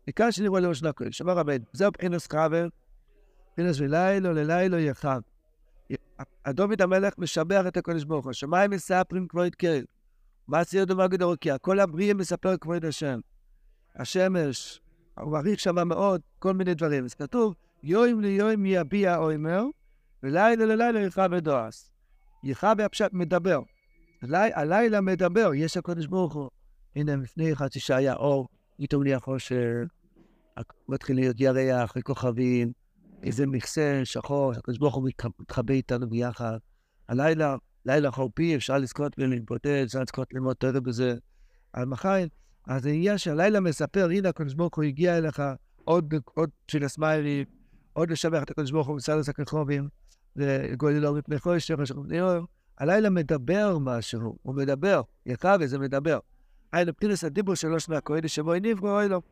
מכאן 0.08 0.32
שנראו 0.32 0.58
לו 0.58 0.74
שנה 0.74 0.92
קודש, 0.92 1.22
אמר 1.22 1.32
רבנו, 1.32 1.64
זהו 1.72 1.90
בחינוס 1.92 2.26
חבר, 2.26 2.68
בחינוס 3.56 3.80
ולילו 3.80 4.32
ללילה 4.32 4.80
יחד. 4.80 5.20
הדוד 6.44 6.82
המלך 6.82 7.18
משבח 7.18 7.64
את 7.68 7.76
הקודש 7.76 8.04
ברוך 8.04 8.24
הוא, 8.24 8.32
שמיים 8.32 8.70
מספרים 8.70 9.28
כבוד 9.28 9.54
קהל. 9.54 9.84
דומה 10.86 11.06
גדול 11.06 11.36
כי 11.36 11.50
כל 11.62 11.80
הבריאה 11.80 12.14
מספר 12.14 12.56
כבוד 12.56 12.84
השם. 12.84 13.20
השמש, 13.94 14.80
הוא 15.18 15.32
מעריך 15.32 15.60
שמה 15.60 15.84
מאוד 15.84 16.20
כל 16.38 16.52
מיני 16.52 16.74
דברים. 16.74 17.04
אז 17.04 17.14
כתוב, 17.14 17.54
יוים 17.82 18.20
ליוים 18.20 18.66
יביע 18.66 19.16
אומר, 19.16 19.64
ולילה 20.22 20.66
ללילה 20.66 21.00
יכבה 21.00 21.28
בדועס. 21.28 21.92
יכבה 22.42 22.84
הפשט 22.84 23.12
מדבר. 23.12 23.60
הלילה 24.32 25.00
מדבר, 25.00 25.50
יש 25.54 25.76
הקודש 25.76 26.06
ברוך 26.06 26.34
הוא. 26.34 26.50
הנה, 26.96 27.16
לפני 27.16 27.56
חצי 27.56 27.80
שעה 27.80 27.96
היה 27.96 28.14
אור, 28.14 28.48
פתאום 28.78 29.02
נהיה 29.02 29.20
חושר, 29.20 29.72
מתחיל 30.88 31.16
להיות 31.16 31.40
ירח 31.40 31.92
וכוכבים, 31.96 32.72
איזה 33.22 33.46
מכסה 33.46 34.00
שחור, 34.04 34.52
הקדוש 34.52 34.78
ברוך 34.78 34.94
הוא 34.94 35.08
מתחבא 35.40 35.74
איתנו 35.74 36.08
ביחד. 36.08 36.58
הלילה, 37.08 37.56
לילה 37.84 38.10
חורפי, 38.10 38.56
אפשר 38.56 38.78
לזכות 38.78 39.12
ולהתבודד, 39.18 39.82
אפשר 39.86 40.00
לזכות 40.02 40.34
ללמוד 40.34 40.56
תראה 40.56 40.80
בזה. 40.80 41.14
על 41.72 41.84
מחר, 41.84 42.24
אז 42.66 42.82
זה 42.82 42.90
יהיה 42.90 43.18
שהלילה 43.18 43.60
מספר, 43.60 44.08
הנה 44.10 44.28
הקדוש 44.28 44.54
ברוך 44.54 44.76
הוא 44.76 44.84
הגיע 44.84 45.18
אליך, 45.18 45.42
עוד, 45.84 46.14
של 46.68 46.84
הסמיילי, 46.84 47.44
עוד 47.92 48.10
לשבח 48.10 48.42
את 48.42 48.50
הקדוש 48.50 48.70
ברוך 48.70 48.86
הוא 48.86 48.96
מצד 48.96 49.18
הסקרחובים, 49.18 49.88
וגולי 50.36 51.00
לו 51.00 51.14
מפני 51.14 51.38
חושך, 51.38 51.74
הלילה 52.78 53.10
מדבר 53.10 53.78
משהו, 53.78 54.38
הוא 54.42 54.54
מדבר, 54.54 55.02
יקר 55.26 55.56
וזה 55.60 55.78
מדבר. 55.78 56.18
היינו 56.72 56.96
פרינס 56.96 57.24
הדיבור 57.24 57.54
שלו 57.54 57.80
שנה 57.80 58.00
כהן 58.00 58.28
שבו 58.28 58.54
נברו 58.54 58.90
אוי 58.90 59.08
לו. 59.08 59.22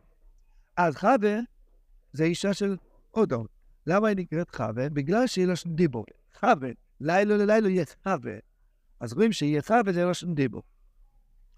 אז 0.77 0.97
חווה 0.97 1.39
זה 2.13 2.25
אישה 2.25 2.55
של 2.55 2.77
אודו. 3.15 3.45
למה 3.87 4.09
היא 4.09 4.17
נקראת 4.17 4.55
חווה? 4.55 4.89
בגלל 4.89 5.27
שהיא 5.27 5.47
לא 5.47 5.55
שם 5.55 5.75
דיבור. 5.75 6.05
חווה, 6.41 6.71
לילה 7.01 7.37
ללילה 7.37 7.69
יהיה 7.69 7.85
חווה. 8.03 8.35
אז 9.01 9.13
רואים 9.13 9.33
שיהיה 9.33 9.63
חווה 9.63 9.93
זה 9.93 10.05
לא 10.05 10.15
שם 10.15 10.35
דיבור. 10.35 10.63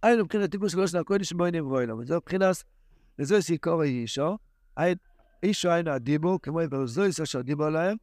היינו 0.03 0.25
מבחינת 0.25 0.51
דיבור 0.51 0.69
שנה 0.69 1.05
כהן 1.05 1.25
שבו 1.25 1.47
נברו 1.47 1.77
אוי 1.77 1.87
לו. 1.87 1.99
וזו 1.99 2.17
מבחינת, 2.17 2.65
וזו 3.19 3.43
סיכור 3.43 3.83
אישו. 3.83 4.39
אישו 5.43 5.71
היינו 5.71 5.91
הדיבור, 5.91 6.39
כמו 6.43 6.61
ברזויס 6.71 7.21
אשר 7.21 7.41
דיבור 7.41 7.69
להם. 7.69 7.97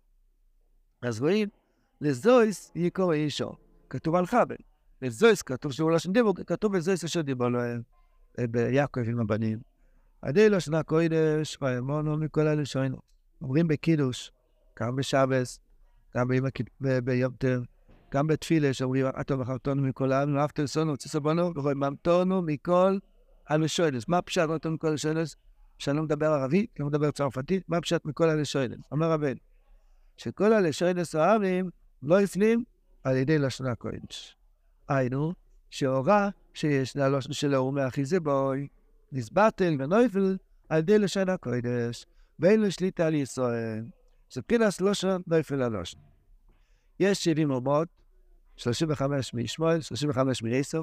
אז 1.02 1.22
רואים, 1.22 1.50
לזויס 2.02 2.72
יקור 2.76 3.14
אישו. 3.14 3.52
כתוב 3.90 4.16
על 4.16 4.26
חבל. 4.26 4.56
וזויס 5.02 5.42
כתוב 5.42 5.72
שהוא 5.72 5.92
לשון 5.92 6.14
דיבור, 6.14 6.34
כתוב 6.48 6.74
וזויס 6.74 7.04
אשר 7.04 7.22
דיבר 7.22 7.50
להם 7.50 7.82
ביעקב 8.38 9.02
עם 9.02 9.20
הבנים. 9.20 9.60
עדי 10.22 10.50
לשנה 10.50 10.84
קוידש, 10.84 11.58
ואמונו 11.62 12.18
מכל 12.18 12.48
הלשונו. 12.48 13.13
אומרים 13.44 13.68
בקידוש, 13.68 14.32
גם 14.80 14.96
בשבס, 14.96 15.60
גם 16.18 16.28
ביום 17.04 17.34
טר, 17.34 17.62
גם 18.14 18.28
בתפילה, 18.28 18.74
שאומרים, 18.74 19.06
אטו 19.06 19.40
וחרטונו 19.40 19.82
מכל 19.82 20.12
העם, 20.12 20.36
ואהבת 20.36 20.60
לסונו, 20.60 20.98
ציסבונו, 20.98 21.54
וממתונו 21.64 22.42
מכל 22.42 22.98
הלשוינס. 23.48 24.08
מה 24.08 24.22
פשט 24.22 24.42
ממתונו 24.42 24.76
מכל 24.76 24.88
הלשוינס? 24.88 25.36
שאני 25.80 25.98
לא 25.98 26.04
מדבר 26.04 26.26
ערבית, 26.26 26.70
לא 26.80 26.86
מדבר 26.86 27.12
צרפתית, 27.12 27.70
מה 27.70 27.82
פשט 27.82 28.06
מכל 28.06 28.30
הלשוינס? 28.30 28.80
אומר 28.92 29.12
רבן, 29.12 29.34
שכל 30.18 30.54
הלשוינס 30.54 31.16
הערבים 31.16 31.70
לא 32.04 32.22
הפנים 32.22 32.64
על 33.04 33.16
ידי 33.16 33.40
לשנה 33.40 33.76
קוידש. 33.76 34.38
היינו, 34.88 35.34
שהורה 35.70 36.30
שיש 36.54 36.96
ללושן 36.96 37.34
שלו 37.34 37.64
ומאחיזה 37.64 38.20
בוי, 38.20 38.68
נסבטל 39.12 39.76
ונויפל 39.80 40.38
על 40.70 40.80
ידי 40.80 41.00
לשון 41.00 41.30
הקודש, 41.30 42.06
ואין 42.44 42.62
לו 42.62 42.72
שליטה 42.72 43.08
על 43.08 43.14
ישראל. 43.14 43.86
זה 44.32 44.42
פינס 44.42 44.82
לושן 44.82 45.22
נויפל 45.28 45.56
ללושן. 45.56 45.98
יש 47.00 47.24
70 47.24 47.52
אומות, 47.52 47.88
35 48.56 49.34
מישמעאל, 49.34 49.82
35 49.82 50.44
מעשר, 50.44 50.82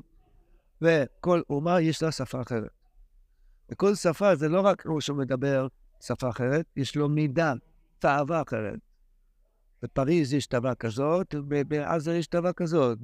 וכל 0.83 1.43
אומה 1.51 1.81
יש 1.81 2.03
לה 2.03 2.13
שפה 2.13 2.41
אחרת. 2.41 2.71
וכל 3.71 3.95
שפה 3.95 4.37
זה 4.37 4.49
לא 4.49 4.61
רק 4.61 4.87
הוא 4.87 5.01
שמדבר 5.01 5.67
שפה 6.01 6.29
אחרת, 6.29 6.67
יש 6.77 6.97
לו 6.97 7.09
מידה, 7.09 7.53
תאווה 7.99 8.43
אחרת. 8.43 8.79
בפריז 9.83 10.35
יש 10.35 10.47
תאווה 10.47 10.75
כזאת, 10.75 11.35
בעזה 11.69 12.17
יש 12.17 12.27
תאווה 12.27 12.53
כזאת, 12.53 12.99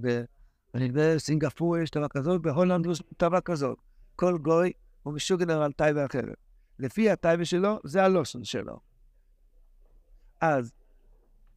בסינגפור 0.75 1.79
יש 1.79 1.91
טבע 1.91 2.09
כזאת, 2.09 2.43
בהולנד 2.43 2.87
יש 2.87 3.03
טבע 3.17 3.41
כזאת. 3.41 3.79
כל 4.17 4.39
גוי 4.39 4.73
הוא 5.03 5.15
משוגנר 5.15 5.63
על 5.63 5.73
טייבה 5.73 6.07
אחרת. 6.07 6.46
לפי 6.79 7.11
הטייבה 7.11 7.45
שלו, 7.45 7.79
זה 7.85 8.05
הלושן 8.05 8.45
שלו. 8.45 8.81
אז 10.41 10.73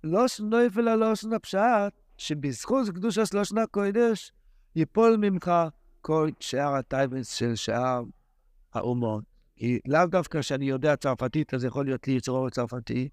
לושן 0.03 0.49
לא 0.49 0.65
יפל 0.65 0.87
הלושן 0.87 1.33
הפשט, 1.33 1.93
שבזכות 2.17 2.89
קדושת 2.89 3.33
לושן 3.33 3.57
הקודש, 3.57 4.31
ייפול 4.75 5.17
ממך 5.17 5.51
כל 6.01 6.29
שאר 6.39 6.75
הטייבס 6.75 7.33
של 7.33 7.55
שאר 7.55 8.03
האומות. 8.73 9.23
כי 9.55 9.79
לאו 9.87 10.05
דווקא 10.05 10.41
שאני 10.41 10.65
יודע 10.65 10.95
צרפתית, 10.95 11.53
אז 11.53 11.63
יכול 11.63 11.85
להיות 11.85 12.07
לי 12.07 12.13
יצרור 12.13 12.49
צרפתי. 12.49 13.09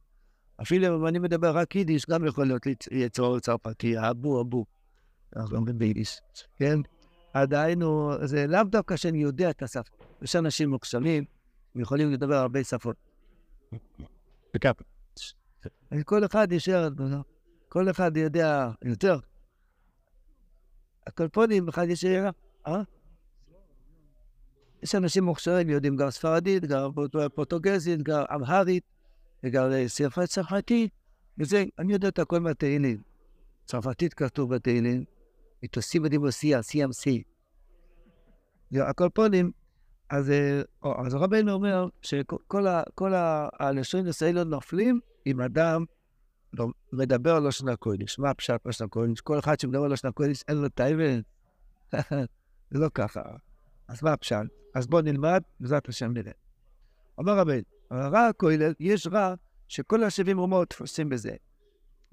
אפילו 0.63 0.97
אם 0.97 1.07
אני 1.07 1.19
מדבר 1.19 1.57
רק 1.57 1.77
יידיש, 1.77 2.07
גם 2.07 2.27
יכול 2.27 2.47
להיות 2.47 2.67
לי 2.67 2.75
יצרור 2.91 3.41
צרפתי, 3.41 3.95
אבו 4.11 4.41
אבו. 4.41 4.65
אנחנו 5.37 5.57
אומרים 5.57 5.79
ביידיש, 5.79 6.21
כן? 6.57 6.79
עדיין 7.33 7.83
הוא, 7.83 8.27
זה 8.27 8.47
לאו 8.47 8.63
דווקא 8.65 8.97
שאני 8.97 9.19
יודע 9.19 9.51
את 9.51 9.63
השפה. 9.63 10.05
יש 10.23 10.37
אנשים 10.37 10.71
מוקסמים, 10.71 11.25
הם 11.77 11.83
יכולים 11.83 12.13
לדבר 12.13 12.35
הרבה 12.35 12.65
שפות. 12.65 12.97
כל 16.05 16.25
אחד 16.25 16.53
יישאר, 16.53 16.89
כל 17.69 17.91
אחד 17.91 18.17
יודע 18.17 18.71
יותר. 18.85 19.19
הקולפונים, 21.07 21.69
אחד 21.69 21.87
יש 21.89 22.01
שאלה, 22.01 22.31
אה? 22.67 22.83
יש 24.83 24.95
אנשים 24.95 25.25
מוכשרים, 25.25 25.69
יודעים 25.69 25.97
גם 25.97 26.11
ספרדית, 26.11 26.65
גם 26.65 26.91
פורטוגזית, 27.35 28.03
גם 28.03 28.25
אמהרית, 28.35 28.85
וגם 29.45 29.71
ספרת 29.87 30.29
צרפתית, 30.29 30.91
וזה, 31.39 31.65
אני 31.79 31.93
יודע 31.93 32.09
את 32.09 32.19
הכל 32.19 32.41
מהתהילים. 32.41 33.03
צרפתית 33.65 34.15
כתוב 34.15 34.55
בתהילים, 34.55 35.05
מטוסים 35.63 36.03
בדימוסיה, 36.03 36.61
CMC. 36.61 37.23
הקולפונים, 38.81 39.53
אז, 40.11 40.31
אה, 40.31 40.61
אז 41.05 41.15
הרבנו 41.15 41.53
אומר 41.53 41.89
שכל 42.03 43.13
הלשונות 43.59 44.23
האלה 44.23 44.45
נופלים 44.45 45.01
אם 45.27 45.41
אדם 45.41 45.85
לא, 46.53 46.67
מדבר 46.93 47.41
לא 47.41 47.51
שנה 47.51 47.77
קודש. 47.77 48.19
מה 48.19 48.31
הפשט 48.31 48.67
לא 48.67 48.73
שנה 48.73 48.89
קודש? 48.89 49.21
כל 49.21 49.39
אחד 49.39 49.61
שמדבר 49.61 49.89
לא 49.89 49.97
שנה 49.97 50.13
קודש 50.13 50.43
אין 50.49 50.57
לו 50.57 50.69
טייבן. 50.69 51.21
זה 52.71 52.79
לא 52.79 52.89
ככה. 52.95 53.23
אז 53.89 54.03
מה 54.03 54.13
הפשט? 54.13 54.37
אז 54.75 54.87
בואו 54.87 55.03
נלמד, 55.03 55.43
בעזרת 55.61 55.89
השם 55.89 56.13
נראה. 56.13 56.33
אומר 57.19 57.39
רבנו, 57.39 57.63
רע 57.93 58.27
הכולל, 58.27 58.73
יש 58.81 59.07
רע 59.07 59.35
שכל 59.69 60.05
השבעים 60.05 60.39
אומות 60.39 60.71
תפוסים 60.71 61.09
בזה. 61.09 61.35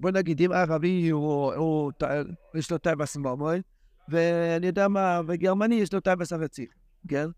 בוא 0.00 0.10
נגיד, 0.10 0.42
אם 0.42 0.52
ערבי 0.52 1.08
הוא, 1.08 1.54
הוא, 1.54 1.92
הוא 2.04 2.58
יש 2.58 2.70
לו 2.70 2.78
טייבס 2.78 3.16
מומוי, 3.16 3.62
ואני 4.08 4.66
יודע 4.66 4.88
מה, 4.88 5.20
וגרמני 5.26 5.74
יש 5.74 5.92
לו 5.92 6.00
טייבס 6.00 6.32
ארצי. 6.32 6.66
כן? 7.08 7.28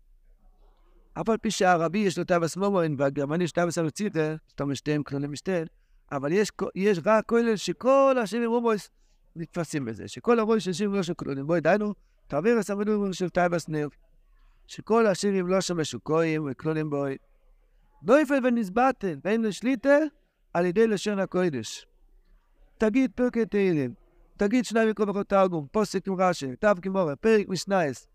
אף 1.21 1.29
על 1.29 1.37
פי 1.37 1.51
שהערבי 1.51 1.99
יש 1.99 2.17
לו 2.17 2.23
טייבס 2.23 2.57
מומוין 2.57 2.95
והגרמני 2.97 3.43
יש 3.43 3.51
טייבס 3.51 3.77
אלוציטה, 3.77 4.35
זאת 4.47 4.61
אומרת 4.61 4.75
שתיהם 4.75 5.03
כלולים 5.03 5.31
משתיהם, 5.31 5.67
אבל 6.11 6.31
יש, 6.31 6.51
יש 6.75 6.99
רק 7.05 7.25
כולל 7.25 7.55
שכל 7.55 8.15
השבעים 8.21 8.49
רומויס 8.49 8.89
נתפסים 9.35 9.85
בזה, 9.85 10.07
שכל 10.07 10.39
הרוי 10.39 10.59
של 10.59 10.73
שבעים 10.73 10.93
לא 10.93 11.03
של 11.03 11.13
כלולים. 11.13 11.47
בואי, 11.47 11.61
דיינו, 11.61 11.93
תעביר 12.27 12.57
הסמדורים 12.57 13.13
של 13.13 13.29
טייבס 13.29 13.67
ניר, 13.67 13.89
שכל 14.67 15.07
השבעים 15.07 15.47
לא 15.47 15.61
שם 15.61 15.79
משוקויים 15.79 16.47
וכלולים 16.51 16.89
בואי. 16.89 17.17
לא 18.07 18.21
יפל 18.21 18.39
ונזבטן, 18.43 19.19
ואין 19.23 19.41
לשליטה 19.41 19.97
על 20.53 20.65
ידי 20.65 20.87
לשון 20.87 21.19
הקודש. 21.19 21.87
תגיד 22.77 23.11
פרקי 23.15 23.45
תהילים, 23.45 23.93
תגיד 24.37 24.65
שניים 24.65 24.89
מכל 24.89 25.05
בכל 25.05 25.23
תרגום, 25.23 25.67
פוסק 25.71 26.07
עם 26.07 26.15
רש"י, 26.21 26.55
תו 26.55 26.67
כמורה, 26.81 27.15
פרק 27.15 27.47
משנייס, 27.49 28.07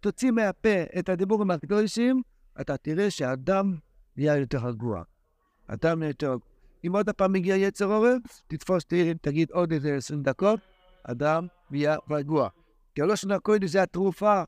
תוציא 0.00 0.30
מהפה 0.30 0.82
את 0.98 1.08
הדיבורים 1.08 1.50
הקדושים, 1.50 2.22
אתה 2.60 2.76
תראה 2.76 3.10
שהאדם 3.10 3.74
נהיה 4.16 4.36
יותר 4.36 4.58
רגוע. 4.58 5.02
אדם 5.66 5.98
נהיה 5.98 6.08
יותר 6.08 6.32
רגוע. 6.32 6.48
אם 6.86 6.96
עוד 6.96 7.10
פעם 7.10 7.32
מגיע 7.32 7.56
יצר 7.56 7.92
עורף, 7.92 8.42
תתפוס 8.46 8.84
תגיד 9.20 9.50
עוד 9.50 9.72
איזה 9.72 9.96
עשרים 9.96 10.22
דקות, 10.22 10.60
אדם 11.04 11.46
נהיה 11.70 11.96
רגוע. 12.10 12.48
כי 12.94 13.02
הלושן 13.02 13.30
הקודש 13.30 13.70
זה 13.70 13.82
התרופה 13.82 14.42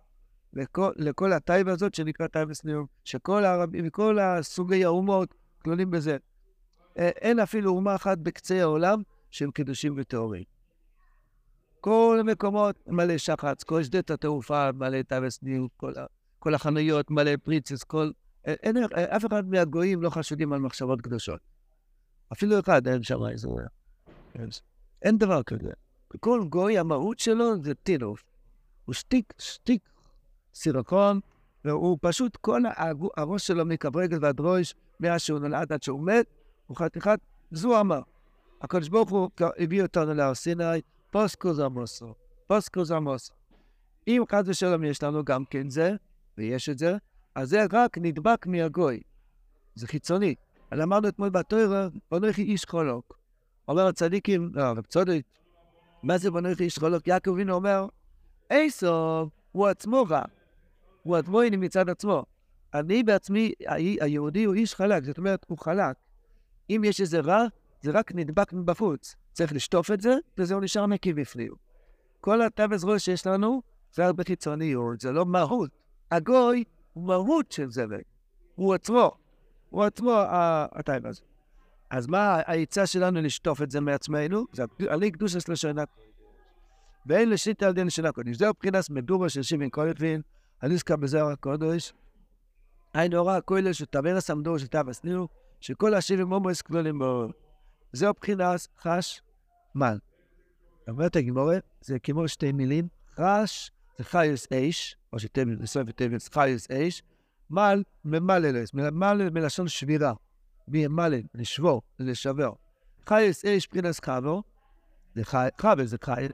לכל, 0.52 0.92
לכל 0.96 1.32
הטייבה 1.32 1.72
הזאת 1.72 1.94
שנקרא 1.94 2.26
טייבה 2.26 2.54
סניור, 2.54 2.86
שכל 3.04 3.44
הערבים, 3.44 3.86
וכל 3.88 4.18
הסוגי 4.18 4.84
האומות 4.84 5.34
כלולים 5.62 5.90
בזה. 5.90 6.16
אין 6.96 7.38
אפילו 7.38 7.70
אומה 7.70 7.94
אחת 7.94 8.18
בקצה 8.18 8.60
העולם 8.60 9.02
שהם 9.30 9.50
קדושים 9.50 9.94
וטהורים. 9.96 10.44
כל 11.80 12.16
המקומות 12.20 12.76
מלא 12.86 13.18
שחץ, 13.18 13.62
כל 13.62 13.82
שדות 13.82 14.10
התעופה 14.10 14.72
מלא 14.72 15.02
טייבה 15.02 15.30
סניור, 15.30 15.68
כל, 15.76 15.92
כל 16.46 16.54
החנויות 16.54 17.10
מלא 17.10 17.36
פריצס, 17.36 17.82
כל... 17.82 18.10
אין, 18.44 18.76
אף 18.94 19.26
אחד 19.26 19.48
מהגויים 19.48 20.02
לא 20.02 20.10
חשודים 20.10 20.52
על 20.52 20.60
מחשבות 20.60 21.00
קדושות. 21.00 21.40
אפילו 22.32 22.60
אחד 22.60 22.88
אין 22.88 23.02
שם 23.02 23.26
איזה... 23.26 23.48
אין 25.02 25.18
דבר 25.18 25.42
כזה. 25.42 25.70
כל 26.20 26.44
גוי, 26.48 26.78
המהות 26.78 27.18
שלו 27.18 27.62
זה 27.62 27.74
טינוף. 27.74 28.22
הוא 28.84 28.94
שטיק, 28.94 29.32
שטיק 29.38 29.82
סירקון, 30.54 31.20
והוא 31.64 31.98
פשוט, 32.00 32.36
כל 32.36 32.62
הראש 33.16 33.46
שלו 33.46 33.64
מקברגל 33.64 34.18
ועד 34.20 34.40
ראש, 34.40 34.74
מאז 35.00 35.20
שהוא 35.20 35.38
נולד 35.38 35.72
עד 35.72 35.82
שהוא 35.82 36.06
מת, 36.06 36.26
הוא 36.66 36.76
חתיכת 36.76 37.18
זוהמה. 37.50 38.00
הקדוש 38.62 38.88
ברוך 38.88 39.10
הוא 39.10 39.30
הביא 39.58 39.82
אותנו 39.82 40.14
להר 40.14 40.34
סיני, 40.34 40.80
פוסקו 41.10 41.54
זמוסו, 41.54 42.14
פוסקו 42.46 42.84
זמוסו. 42.84 43.34
אם 44.08 44.22
חס 44.32 44.42
ושלום 44.46 44.84
יש 44.84 45.02
לנו 45.02 45.24
גם 45.24 45.44
כן 45.44 45.70
זה, 45.70 45.96
ויש 46.38 46.68
את 46.68 46.78
זה, 46.78 46.96
אז 47.34 47.48
זה 47.48 47.64
רק 47.72 47.98
נדבק 47.98 48.46
מהגוי. 48.46 49.00
זה 49.74 49.86
חיצוני. 49.86 50.34
אמרנו 50.82 51.08
אתמול 51.08 51.28
בתוירה, 51.28 51.88
בנויכי 52.10 52.42
איש 52.42 52.64
חולוק. 52.64 53.18
אומר 53.68 53.86
הצדיקים, 53.86 54.50
לא, 54.54 54.62
רב 54.62 54.86
צודק, 54.86 55.22
מה 56.02 56.18
זה 56.18 56.30
בנויכי 56.30 56.64
איש 56.64 56.78
חולוק? 56.78 57.06
יעקב 57.06 57.30
אבינו 57.30 57.54
אומר, 57.54 57.86
איסוף 58.50 59.28
הוא 59.52 59.66
עצמו 59.66 60.04
רע. 60.10 60.22
הוא 61.02 61.16
עצמו 61.16 61.42
הנה 61.42 61.56
מצד 61.56 61.88
עצמו. 61.88 62.24
אני 62.74 63.02
בעצמי, 63.02 63.52
היהודי 64.00 64.44
הוא 64.44 64.54
איש 64.54 64.74
חלק, 64.74 65.04
זאת 65.04 65.18
אומרת, 65.18 65.46
הוא 65.48 65.58
חלק. 65.58 65.96
אם 66.70 66.82
יש 66.84 67.00
איזה 67.00 67.20
רע, 67.20 67.44
זה 67.82 67.90
רק 67.90 68.14
נדבק 68.14 68.52
מבחוץ. 68.52 69.16
צריך 69.32 69.52
לשטוף 69.52 69.90
את 69.90 70.00
זה, 70.00 70.14
וזהו 70.38 70.60
נשאר 70.60 70.86
נקי 70.86 71.12
בפנים. 71.12 71.52
כל 72.20 72.42
הטבס 72.42 72.84
ראש 72.84 73.04
שיש 73.04 73.26
לנו, 73.26 73.62
זה 73.92 74.06
הרבה 74.06 74.24
חיצוניות, 74.24 75.00
זה 75.00 75.12
לא 75.12 75.26
מהות. 75.26 75.70
הגוי 76.10 76.64
הוא 76.92 77.04
מהות 77.04 77.52
של 77.52 77.70
זבל. 77.70 78.00
הוא 78.54 78.74
עצמו. 78.74 79.16
הוא 79.70 79.84
עצמו 79.84 80.12
הטייב 80.72 81.06
הזה. 81.06 81.22
אז 81.90 82.06
מה 82.06 82.40
העצה 82.46 82.86
שלנו 82.86 83.22
לשטוף 83.22 83.62
את 83.62 83.70
זה 83.70 83.80
מעצמנו? 83.80 84.44
זה 84.52 84.64
עלי 84.88 85.10
קדושס 85.10 85.48
לשנה 85.48 85.84
ואין 87.06 87.30
לשיטה 87.30 87.66
על 87.66 87.72
דין 87.72 87.86
לשנה 87.86 88.12
קודש. 88.12 88.36
זהו 88.36 88.48
מבחינת 88.48 88.90
מדובר 88.90 89.28
של 89.28 89.42
שיבין 89.42 89.70
קולפין, 89.70 90.20
הליסקה 90.62 90.96
בזוהר 90.96 91.26
הקודש. 91.26 91.92
היינו 92.94 93.16
הוראה 93.16 93.40
כולל 93.40 93.72
שתבר 93.72 94.16
הסמדור 94.16 94.58
של 94.58 94.66
תו 94.66 94.78
הסניר, 94.90 95.26
שכל 95.60 95.94
השיבים 95.94 96.26
מומוס 96.26 96.62
כלולים 96.62 96.98
בו. 96.98 97.26
זהו 97.92 98.10
מבחינת 98.10 98.68
חש 98.78 99.22
מן. 99.74 99.96
אומרת 100.88 101.16
הגמורה, 101.16 101.58
זה 101.80 101.98
כמו 101.98 102.28
שתי 102.28 102.52
מילים, 102.52 102.88
חש 103.14 103.70
זה 103.98 104.04
חיוס 104.04 104.46
אש, 104.52 104.96
או 105.16 105.20
שתבל, 105.20 105.56
בסוף 105.56 105.90
תבל 105.90 106.16
חיוס 106.32 106.70
אש, 106.70 107.02
מל 107.50 107.82
ממללס, 108.04 108.74
ממלל 108.74 109.30
מלשון 109.30 109.68
שבירה. 109.68 110.12
ממלל, 110.68 111.20
לשבור, 111.34 111.82
לשבר. 111.98 112.52
חייס 113.08 113.44
אש 113.44 113.66
פרינס 113.66 114.00
קאבו, 114.00 114.42
חבר 115.58 115.86
זה 115.86 115.96
חי, 116.04 116.26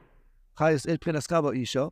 חייס 0.56 0.86
אש 0.86 0.96
פרינס 0.96 1.26
קאבו 1.26 1.50
אישו, 1.50 1.90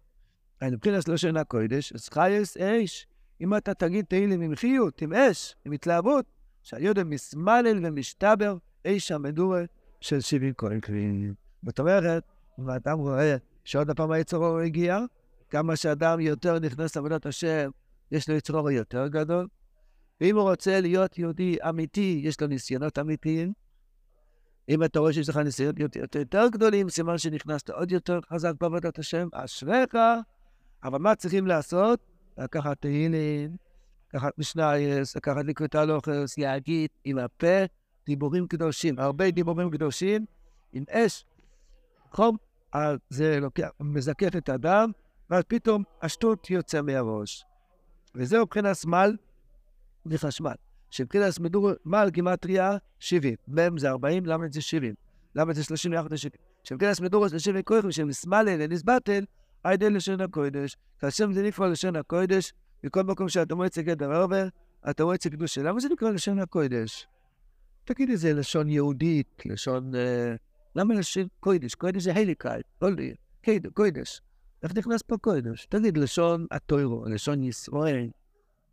היינו 0.60 0.80
פרינס 0.80 1.08
לשון 1.08 1.36
הקודש, 1.36 1.92
אז 1.92 2.08
חייס 2.08 2.56
אש, 2.56 3.06
אם 3.40 3.56
אתה 3.56 3.74
תגיד 3.74 4.04
תהילים 4.04 4.40
עם 4.40 4.54
חיות, 4.54 5.02
עם 5.02 5.12
אש, 5.12 5.56
עם 5.64 5.72
התלהבות, 5.72 6.24
שהיודע 6.62 7.04
מסמלל 7.04 7.86
ומשתבר, 7.86 8.56
אש 8.86 9.12
המדורה 9.12 9.62
של 10.00 10.20
שבעים 10.20 10.54
כהן 10.58 10.80
קרים. 10.80 11.34
זאת 11.66 11.80
אומרת, 11.80 12.24
אם 12.60 12.68
האדם 12.68 12.98
רואה 12.98 13.36
שעוד 13.64 13.90
הפעם 13.90 14.10
היצרו 14.10 14.58
הגיע, 14.58 14.98
כמה 15.50 15.76
שאדם 15.76 16.20
יותר 16.20 16.58
נכנס 16.58 16.96
לעבודת 16.96 17.26
השם, 17.26 17.70
יש 18.10 18.28
לו 18.28 18.34
יצרור 18.34 18.70
יותר 18.70 19.06
גדול. 19.06 19.46
ואם 20.20 20.36
הוא 20.36 20.50
רוצה 20.50 20.80
להיות 20.80 21.18
יהודי 21.18 21.56
אמיתי, 21.68 22.20
יש 22.24 22.40
לו 22.40 22.46
ניסיונות 22.46 22.98
אמיתיים. 22.98 23.52
אם 24.68 24.84
אתה 24.84 24.98
רואה 24.98 25.12
שיש 25.12 25.28
לך 25.28 25.36
ניסיונות 25.36 25.80
יותר, 25.96 26.18
יותר 26.18 26.48
גדולים, 26.52 26.88
סימן 26.88 27.18
שנכנסת 27.18 27.70
עוד 27.70 27.92
יותר 27.92 28.20
חזק 28.32 28.52
בעבודת 28.60 28.98
השם, 28.98 29.28
אשריך. 29.32 29.94
אבל 30.84 30.98
מה 30.98 31.14
צריכים 31.14 31.46
לעשות? 31.46 32.00
לקחת 32.38 32.80
תהילים, 32.80 33.56
לקחת 34.08 34.38
משנייס, 34.38 35.16
לקחת 35.16 35.44
ליקוט 35.44 35.74
הלוכס, 35.74 36.38
להגיד 36.38 36.90
עם 37.04 37.18
הפה 37.18 37.64
דיבורים 38.06 38.46
קדושים, 38.46 38.98
הרבה 38.98 39.30
דיבורים 39.30 39.70
קדושים, 39.70 40.24
עם 40.72 40.84
אש, 40.90 41.24
חום, 42.10 42.36
זה 43.10 43.40
לוקח, 43.40 43.68
מזכך 43.80 44.36
את 44.36 44.48
האדם, 44.48 44.90
ואז 45.30 45.42
פתאום 45.48 45.82
השטות 46.02 46.50
יוצא 46.50 46.82
מהראש. 46.82 47.44
וזהו 48.14 48.42
מבחינת 48.42 48.72
סמל 48.72 49.16
וחשמל. 50.06 50.54
שמבחינת 50.90 51.40
מדור 51.40 51.70
מל 51.84 52.10
גימטריה 52.10 52.76
70. 52.98 53.34
מ' 53.48 53.78
זה 53.78 53.90
40, 53.90 54.26
ל' 54.26 54.36
זה 54.50 54.60
70. 54.60 54.94
ל' 55.34 55.52
זה 55.52 55.64
30 55.64 55.92
יחד 55.92 56.12
ל-70. 56.12 56.38
שמבחינת 56.64 57.00
מדור 57.00 57.28
זה 57.28 57.38
70 57.38 57.62
כהן, 57.62 57.90
שמסמל 57.90 58.42
לנסבטל, 58.42 59.24
הידי 59.64 59.90
לשון 59.90 60.20
הקודש. 60.20 60.76
כאשר 60.98 61.32
זה 61.32 61.42
נקרא 61.42 61.68
לשון 61.68 61.96
הקודש, 61.96 62.52
בכל 62.82 63.02
מקום 63.02 63.28
שאתה 63.28 63.54
מועצת 63.54 63.82
גדר 63.82 64.22
עובר, 64.22 64.48
אתה 64.90 65.04
מועצת 65.04 65.30
קדושה. 65.30 65.62
למה 65.62 65.80
זה 65.80 65.88
נקרא 65.88 66.10
לשון 66.10 66.38
הקודש? 66.38 67.06
תגיד 67.84 68.10
את 68.10 68.18
זה 68.18 68.32
לשון 68.32 68.68
יהודית, 68.68 69.42
לשון... 69.46 69.94
אה, 69.94 70.34
למה 70.76 70.94
לשון 70.94 71.26
קודש? 71.40 71.74
קודש 71.74 72.02
זה 72.02 72.14
הליקאי, 72.14 72.60
קודש. 73.74 74.20
איך 74.62 74.76
נכנס 74.76 75.02
פה 75.02 75.16
קודש? 75.16 75.66
תגיד, 75.66 75.98
לשון 75.98 76.46
הטוירו, 76.50 77.04
לשון 77.06 77.42
ישראל. 77.42 78.08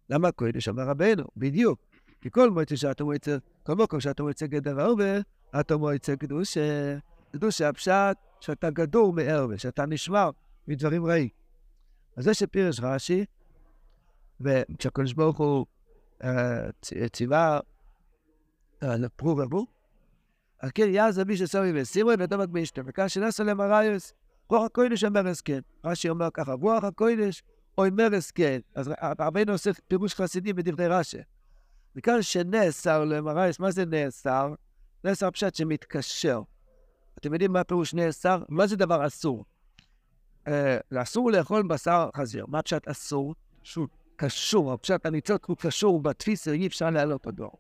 למה 0.10 0.32
קודש? 0.32 0.68
אמר 0.68 0.84
רבנו, 0.84 1.24
בדיוק. 1.38 1.80
כי 2.22 2.30
כל 2.32 2.50
מועצה 2.50 2.78
שאתה 2.78 3.04
מועצה, 3.04 3.38
כל 3.64 3.76
מקום 3.76 4.00
שאתה 4.00 4.24
מועצה 4.24 4.48
גדר 4.48 4.82
הרבה, 4.82 5.20
אתה 5.60 5.78
מועצה 5.78 6.16
קדושה. 6.16 6.98
קדושה 7.32 7.70
הפשט 7.70 8.18
שאתה 8.40 8.70
גדור 8.70 9.14
מערבה, 9.14 9.58
שאתה 9.58 9.86
נשמר 9.86 10.30
מדברים 10.68 11.06
רעים. 11.06 11.30
אז 12.16 12.24
זה 12.24 12.34
שפירש 12.34 12.80
רש"י, 12.80 13.26
וכשהקדוש 14.42 15.14
ברוך 15.14 15.38
הוא 15.38 15.66
אה, 16.24 16.70
ציווה 17.12 17.60
אה, 18.84 18.98
לפרו 18.98 19.38
ורבו, 19.38 19.66
על 20.60 20.70
כן 20.76 20.90
יעז 20.90 21.22
אבי 21.22 21.38
שסובי 21.38 21.82
וסירו 21.82 22.10
ודבק 22.10 22.50
באשתו, 22.50 22.82
וכאן 22.86 23.10
שנעשה 23.10 23.44
להם 23.44 23.62
הרעיוס. 23.62 24.14
רוח 24.50 24.66
הקודש 24.66 25.04
אומר 25.04 25.28
הסכם. 25.28 25.60
רש"י 25.86 26.10
אומר 26.10 26.28
ככה, 26.34 26.54
רוח 26.54 26.84
הקודש 26.84 27.44
אומר 27.78 28.16
הסכם. 28.16 28.60
אז 28.76 28.92
רבינו 29.20 29.52
עושה 29.52 29.72
פירוש 29.88 30.16
חסידי 30.16 30.54
בדברי 30.54 30.88
רש"י. 30.88 31.18
מכאן 31.96 32.22
שנאסר 32.22 33.06
למרייס, 33.06 33.60
מה 33.60 33.72
זה 33.72 33.86
נאסר? 33.86 34.54
נאסר 35.04 35.32
פשט 35.32 35.56
שמתקשר. 35.56 36.42
אתם 37.18 37.34
יודעים 37.34 37.54
מה 37.54 37.64
פירוש 37.64 37.94
נאסר? 37.94 38.44
מה 38.50 38.68
זה 38.68 38.76
דבר 38.76 39.08
אסור? 39.08 39.46
אה, 40.48 40.78
אסור 40.96 41.32
לאכול 41.32 41.68
בשר 41.68 42.10
חזיר. 42.18 42.46
מה 42.48 42.62
פשט 42.62 42.88
אסור? 42.88 43.36
שהוא 43.64 43.88
קשור, 44.16 44.74
הפשט 44.74 45.06
הניצות 45.06 45.46
הוא 45.46 45.58
קשור 45.58 46.02
בתפיסה, 46.02 46.52
אי 46.52 46.68
אפשר 46.68 46.90
להעלות 46.90 47.26
אותו. 47.26 47.52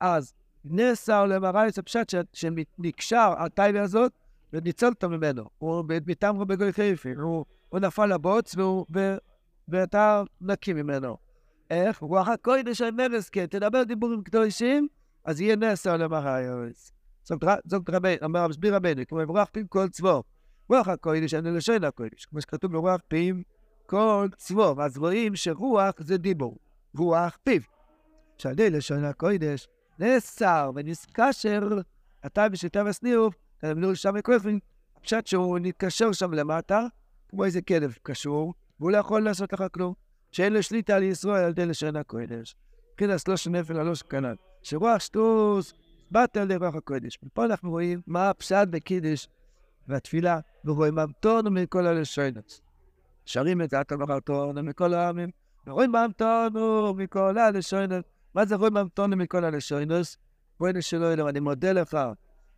אז 0.00 0.32
נאסר 0.64 1.26
למרייס 1.26 1.78
הפשט 1.78 2.14
שנקשר 2.32 3.34
הטייבה 3.38 3.82
הזאת 3.82 4.12
וניצלת 4.54 5.04
ממנו. 5.04 5.44
הוא 5.58 5.84
מטעם 6.06 6.40
רבי 6.40 6.56
גוי 6.56 6.72
חיפי, 6.72 7.12
הוא, 7.14 7.44
הוא 7.68 7.80
נפל 7.80 8.06
לבוץ 8.06 8.54
ואתה 9.68 10.22
נקי 10.40 10.72
ממנו. 10.72 11.16
איך? 11.70 11.98
רוח 11.98 12.28
הקודש 12.28 12.80
הנרס, 12.80 13.28
כן, 13.28 13.46
תדבר 13.46 13.82
דיבורים 13.82 14.22
קדושים, 14.22 14.88
אז 15.24 15.40
יהיה 15.40 15.56
נס 15.56 15.86
על 15.86 16.02
עמך 16.02 16.24
הארץ. 16.24 16.92
זאת 17.64 17.90
רבי, 17.90 18.16
אמר 18.24 18.48
מסביר 18.48 18.74
רבנו, 18.76 19.02
כמו 19.08 19.18
רוח 19.26 19.48
פיו 19.52 19.64
כל 19.68 19.88
צבו. 19.88 20.22
רוח 20.68 20.88
הקודש 20.88 21.34
אני 21.34 21.50
לשון 21.50 21.84
הקודש, 21.84 22.24
כמו 22.24 22.40
שכתוב 22.40 22.72
ברוח 22.72 23.00
פיו 23.08 23.34
כל 23.86 24.28
צבו. 24.36 24.82
אז 24.82 24.98
רואים 24.98 25.36
שרוח 25.36 25.94
זה 25.98 26.16
דיבור, 26.16 26.58
רוח 26.96 27.38
פיו. 27.44 27.60
שעל 28.38 28.54
לשון 28.58 29.04
הקודש 29.04 29.68
נסר 29.98 30.70
ונסקשר, 30.74 31.68
אתה 32.26 32.48
בשיטה 32.48 32.82
וסניוף, 32.86 33.34
תלמדו 33.64 33.96
שם 33.96 34.14
מקרפין, 34.14 34.58
פשט 35.02 35.26
שהוא 35.26 35.58
נתקשר 35.58 36.12
שם 36.12 36.34
למטה, 36.34 36.86
כמו 37.28 37.44
איזה 37.44 37.62
כלב 37.62 37.96
קשור, 38.02 38.54
והוא 38.80 38.90
לא 38.90 38.96
יכול 38.96 39.24
לעשות 39.24 39.52
לך 39.52 39.64
כלום. 39.72 39.94
שאין 40.32 40.52
לו 40.52 40.62
שליטה 40.62 40.96
על 40.96 41.02
ישראל 41.02 41.44
על 41.44 41.50
ידי 41.50 41.66
לשון 41.66 41.96
הקודש. 41.96 42.56
כנס 42.96 43.28
לא 43.28 43.36
שנפל 43.36 43.76
על 43.76 43.86
לא 43.86 43.94
שקנן. 43.94 44.34
שרוח 44.62 44.98
שטוס, 44.98 45.72
באת 46.10 46.36
על 46.36 46.52
רוח 46.52 46.74
הקודש. 46.74 47.18
ופה 47.24 47.44
אנחנו 47.44 47.70
רואים 47.70 48.00
מה 48.06 48.30
הפשט 48.30 48.68
בקידש 48.70 49.28
והתפילה, 49.88 50.40
ורואים 50.64 50.98
המתון 50.98 51.54
מכל 51.54 51.86
הלשונות. 51.86 52.60
שרים 53.24 53.62
את 53.62 53.70
זה, 53.70 53.80
אתה 53.80 53.96
מרתון 53.96 54.68
מכל 54.68 54.94
העמים, 54.94 55.30
ורואים 55.66 55.94
המתון 55.94 56.52
מכל 56.96 57.38
הלשונות. 57.38 58.04
מה 58.34 58.46
זה 58.46 58.56
רואים 58.56 58.76
המתון 58.76 59.14
מכל 59.14 59.44
הלשונות? 59.44 60.16
בואי 60.60 60.82
שלא 60.82 61.12
אלוהים, 61.12 61.28
אני 61.28 61.40
מודה 61.40 61.72
לך 61.72 61.98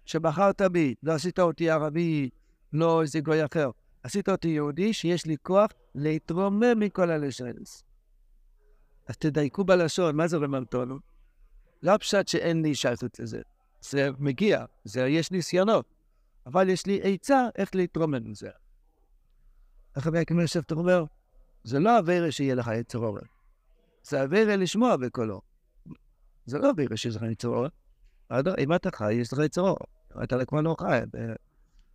שבחרת 0.07 0.62
בי, 0.62 0.95
לא 1.03 1.12
עשית 1.12 1.38
אותי 1.38 1.71
ערבי, 1.71 2.31
לא 2.73 3.03
איזה 3.03 3.21
גוי 3.21 3.45
אחר. 3.45 3.71
עשית 4.03 4.29
אותי 4.29 4.49
יהודי 4.49 4.92
שיש 4.92 5.27
לי 5.27 5.37
כוח 5.42 5.71
להתרומם 5.95 6.79
מכל 6.81 7.11
הלשונס. 7.11 7.85
אז 9.07 9.16
תדייקו 9.16 9.64
בלשון, 9.64 10.16
מה 10.16 10.29
זה 10.29 10.37
רממתונו? 10.37 10.99
לא 11.83 11.97
פשט 11.97 12.29
שאין 12.29 12.62
לי 12.62 12.75
שייכות 12.75 13.19
לזה. 13.19 13.40
זה 13.81 14.09
מגיע, 14.19 14.64
זה 14.85 15.07
יש 15.07 15.31
ניסיונות, 15.31 15.95
אבל 16.47 16.69
יש 16.69 16.87
לי 16.87 17.01
עצה 17.03 17.49
איך 17.57 17.75
להתרומם 17.75 18.31
מזה. 18.31 18.51
החבר 19.97 20.19
הכנסת 20.19 20.73
אומר, 20.73 21.05
זה 21.64 21.79
לא 21.79 21.99
אווירה 21.99 22.33
שיהיה 22.33 22.55
לך 22.55 22.71
יצר 22.75 22.99
אורן, 22.99 23.21
זה 24.03 24.23
אווירה 24.23 24.57
לשמוע 24.57 24.97
בקולו. 24.97 25.40
זה 26.47 26.59
לא 26.59 26.71
אווירה 26.71 26.97
שיש 26.97 27.16
לך 27.16 27.23
יצר 27.23 27.49
אורן. 27.49 27.69
אם 28.59 28.75
אתה 28.75 28.90
חי, 28.90 29.12
יש 29.12 29.33
לך 29.33 29.38
יצר 29.38 29.61
אורן. 29.61 29.96
אתה 30.23 30.45
כבר 30.45 30.61
לא 30.61 30.77
חי, 30.81 31.01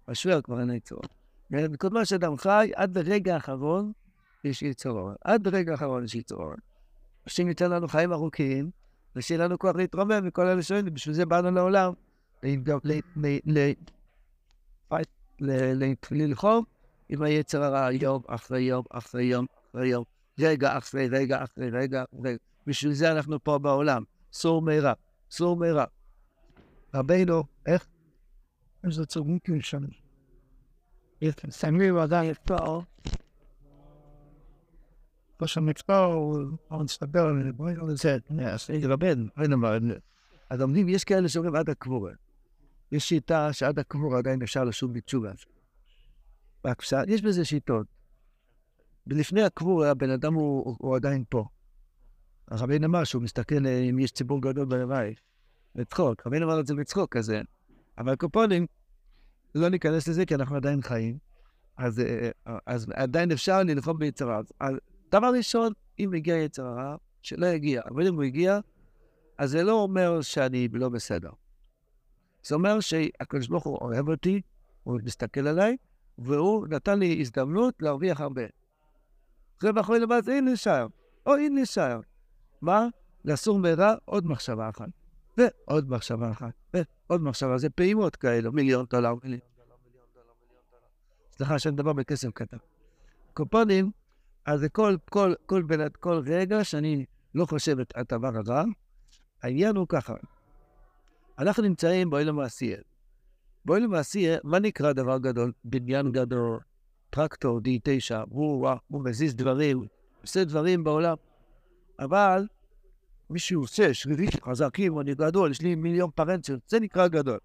בשוור 0.07 0.41
כבר 0.41 0.59
אין 0.59 0.69
יצר 0.69 0.95
אורן. 0.95 1.71
בכל 1.71 1.89
מה 1.89 2.05
שאדם 2.05 2.37
חי, 2.37 2.71
עד 2.75 2.97
לרגע 2.97 3.33
האחרון 3.33 3.91
יש 4.43 4.61
יצור. 4.61 5.11
עד 5.21 5.47
לרגע 5.47 5.71
האחרון 5.71 6.03
יש 6.03 6.15
יצור. 6.15 6.53
השם 7.25 7.47
ייתן 7.47 7.71
לנו 7.71 7.87
חיים 7.87 8.13
ארוכים, 8.13 8.69
ושיהיה 9.15 9.43
לנו 9.43 9.59
כוח 9.59 9.75
להתרומם 9.75 10.25
מכל 10.25 10.47
אלה 10.47 10.63
שואלים, 10.63 10.93
בשביל 10.93 11.15
זה 11.15 11.25
באנו 11.25 11.51
לעולם. 11.51 11.93
ללחום 16.11 16.63
עם 17.09 17.21
היצר 17.21 17.63
הרע 17.63 17.91
יום 17.91 18.21
אחרי 18.27 18.61
יום 18.61 18.83
אחרי 18.89 19.23
יום 19.23 19.45
אחרי 19.71 19.87
יום, 19.87 20.03
רגע 20.39 20.77
אחרי 20.77 21.07
רגע 21.07 21.43
אחרי 21.43 21.69
רגע, 21.69 22.03
בשביל 22.67 22.93
זה 22.93 23.11
אנחנו 23.11 23.43
פה 23.43 23.57
בעולם. 23.57 24.03
סור 24.33 24.61
מרע, 24.61 24.93
סור 25.31 25.57
מרע. 25.57 25.85
רבינו, 26.93 27.43
איך? 27.65 27.87
איזה 28.83 29.05
צורים 29.05 29.39
שם. 29.61 29.83
סמי 31.49 31.91
ועדיין 31.91 32.33
פה, 32.45 32.81
ראש 35.41 35.57
המצפה 35.57 36.03
הוא 36.03 36.83
מסתבר 36.83 37.25
על 37.81 37.95
זה, 37.95 38.17
רבן, 38.83 39.27
אין 39.41 39.53
אמר, 39.53 39.77
אז 40.49 40.61
אומרים, 40.61 40.89
יש 40.89 41.03
כאלה 41.03 41.29
שאומרים 41.29 41.55
עד 41.55 41.69
הקבורה. 41.69 42.11
יש 42.91 43.09
שיטה 43.09 43.53
שעד 43.53 43.79
הקבורה 43.79 44.17
עדיין 44.17 44.41
אפשר 44.41 44.63
לשוב 44.63 44.93
בתשובה. 44.93 45.31
יש 47.07 47.21
בזה 47.21 47.45
שיטות. 47.45 47.87
ולפני 49.07 49.43
הקבורה 49.43 49.91
הבן 49.91 50.09
אדם 50.09 50.33
הוא, 50.33 50.75
הוא 50.79 50.95
עדיין 50.95 51.23
פה. 51.29 51.45
הרביין 52.47 52.83
אמר 52.83 53.03
שהוא 53.03 53.23
מסתכל 53.23 53.67
אם 53.67 53.99
יש 53.99 54.11
ציבור 54.11 54.41
גדול 54.41 54.65
בלוואי, 54.65 55.15
לצחוק. 55.75 56.21
הרביין 56.25 56.43
אמר 56.43 56.59
את 56.59 56.67
זה 56.67 56.75
בצחוק 56.75 57.17
כזה. 57.17 57.41
אבל 57.97 58.15
קופונים, 58.15 58.65
לא 59.55 59.69
ניכנס 59.69 60.07
לזה 60.07 60.25
כי 60.25 60.35
אנחנו 60.35 60.55
עדיין 60.55 60.81
חיים, 60.81 61.17
אז, 61.77 61.99
אה, 61.99 62.29
אה, 62.47 62.57
אז 62.65 62.87
עדיין 62.93 63.31
אפשר 63.31 63.63
ללחום 63.63 63.99
ביצר 63.99 64.31
הרע. 64.31 64.41
אז 64.59 64.75
דבר 65.11 65.31
ראשון, 65.37 65.73
אם 65.99 66.13
הגיע 66.13 66.37
יצר 66.37 66.65
הרע, 66.65 66.95
שלא 67.21 67.45
יגיע, 67.45 67.81
אבל 67.89 68.07
אם 68.07 68.15
הוא 68.15 68.23
הגיע, 68.23 68.59
אז 69.37 69.51
זה 69.51 69.63
לא 69.63 69.73
אומר 69.73 70.21
שאני 70.21 70.67
לא 70.73 70.89
בסדר. 70.89 71.29
זה 72.43 72.55
אומר 72.55 72.79
שהקדוש 72.79 73.47
ברוך 73.47 73.63
הוא 73.63 73.77
אוהב 73.81 74.09
אותי, 74.09 74.41
הוא 74.83 74.99
מסתכל 75.03 75.47
עליי, 75.47 75.77
והוא 76.17 76.67
נתן 76.67 76.99
לי 76.99 77.21
הזדמנות 77.21 77.73
להרוויח 77.81 78.21
הרבה. 78.21 78.41
זה 79.61 79.71
מאחורי 79.71 79.99
למעשה, 79.99 80.37
הנה 80.37 80.55
שער, 80.55 80.87
או 81.25 81.35
הנה 81.35 81.65
שער. 81.65 81.99
מה? 82.61 82.87
לאסור 83.25 83.59
מרע 83.59 83.95
עוד 84.05 84.25
מחשבה 84.25 84.69
אחת. 84.69 84.89
ועוד 85.41 85.89
מחשבה 85.89 86.31
אחת, 86.31 86.53
ועוד 86.73 87.21
מחשבה, 87.21 87.57
זה 87.57 87.69
פעימות 87.69 88.15
כאלו, 88.15 88.51
מיליון 88.51 88.85
דולר, 88.89 89.13
מיליון 89.23 89.39
דולר, 89.57 89.75
מיליון 89.85 90.05
דולר, 90.13 90.33
מיליון 90.41 90.63
דולר. 90.71 90.83
סליחה 91.31 91.59
שאני 91.59 91.73
מדבר 91.73 91.93
בכסף 91.93 92.29
קטן. 92.33 92.57
קופונים, 93.33 93.91
אז 94.45 94.65
כל, 94.71 94.97
כל, 95.09 95.33
כל, 95.45 95.63
כל, 95.67 95.89
כל 95.99 96.21
רגע 96.25 96.63
שאני 96.63 97.05
לא 97.35 97.45
חושב 97.45 97.79
את 97.79 97.93
הדבר 97.95 98.31
הרע, 98.37 98.63
העניין 99.43 99.75
הוא 99.75 99.85
ככה, 99.89 100.13
אנחנו 101.39 101.63
נמצאים 101.63 102.09
באוהל 102.09 102.29
המעשייה. 102.29 102.77
באוהל 103.65 103.83
המעשייה, 103.83 104.37
מה 104.43 104.59
נקרא 104.59 104.93
דבר 104.93 105.17
גדול? 105.17 105.51
בניין 105.63 106.11
גדול, 106.11 106.59
טרקטור, 107.09 107.59
D9, 107.59 108.15
הוא, 108.29 108.69
הוא 108.87 109.03
מזיז 109.03 109.35
דברים, 109.35 109.85
עושה 110.21 110.43
דברים 110.43 110.83
בעולם. 110.83 111.15
אבל 111.99 112.47
מישהו 113.31 113.61
עושה 113.61 113.93
שרירים 113.93 114.29
חזקים, 114.41 114.99
אני 114.99 115.15
גדול, 115.15 115.51
יש 115.51 115.61
לי 115.61 115.75
מיליון 115.75 116.09
פרנציות, 116.15 116.59
זה 116.67 116.79
נקרא 116.79 117.07
גדול. 117.07 117.39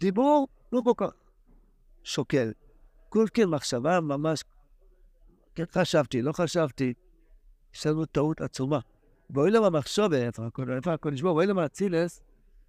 דיבור 0.00 0.48
לא 0.72 0.80
כל 0.84 0.92
כך 0.96 1.10
שוקל. 2.04 2.52
כל 3.08 3.26
כן 3.34 3.48
מחשבה 3.48 4.00
ממש, 4.00 4.44
כן 5.54 5.64
חשבתי, 5.72 6.22
לא 6.22 6.32
חשבתי, 6.32 6.94
יש 7.74 7.86
לנו 7.86 8.04
טעות 8.04 8.40
עצומה. 8.40 8.78
באוילם 9.30 9.62
המחשבה, 9.62 10.16
איפה 10.16 10.46
הקודש 10.94 11.20
ברוך 11.20 11.32
הוא, 11.32 11.40
באוילם 11.40 11.58
האצילס, 11.58 12.22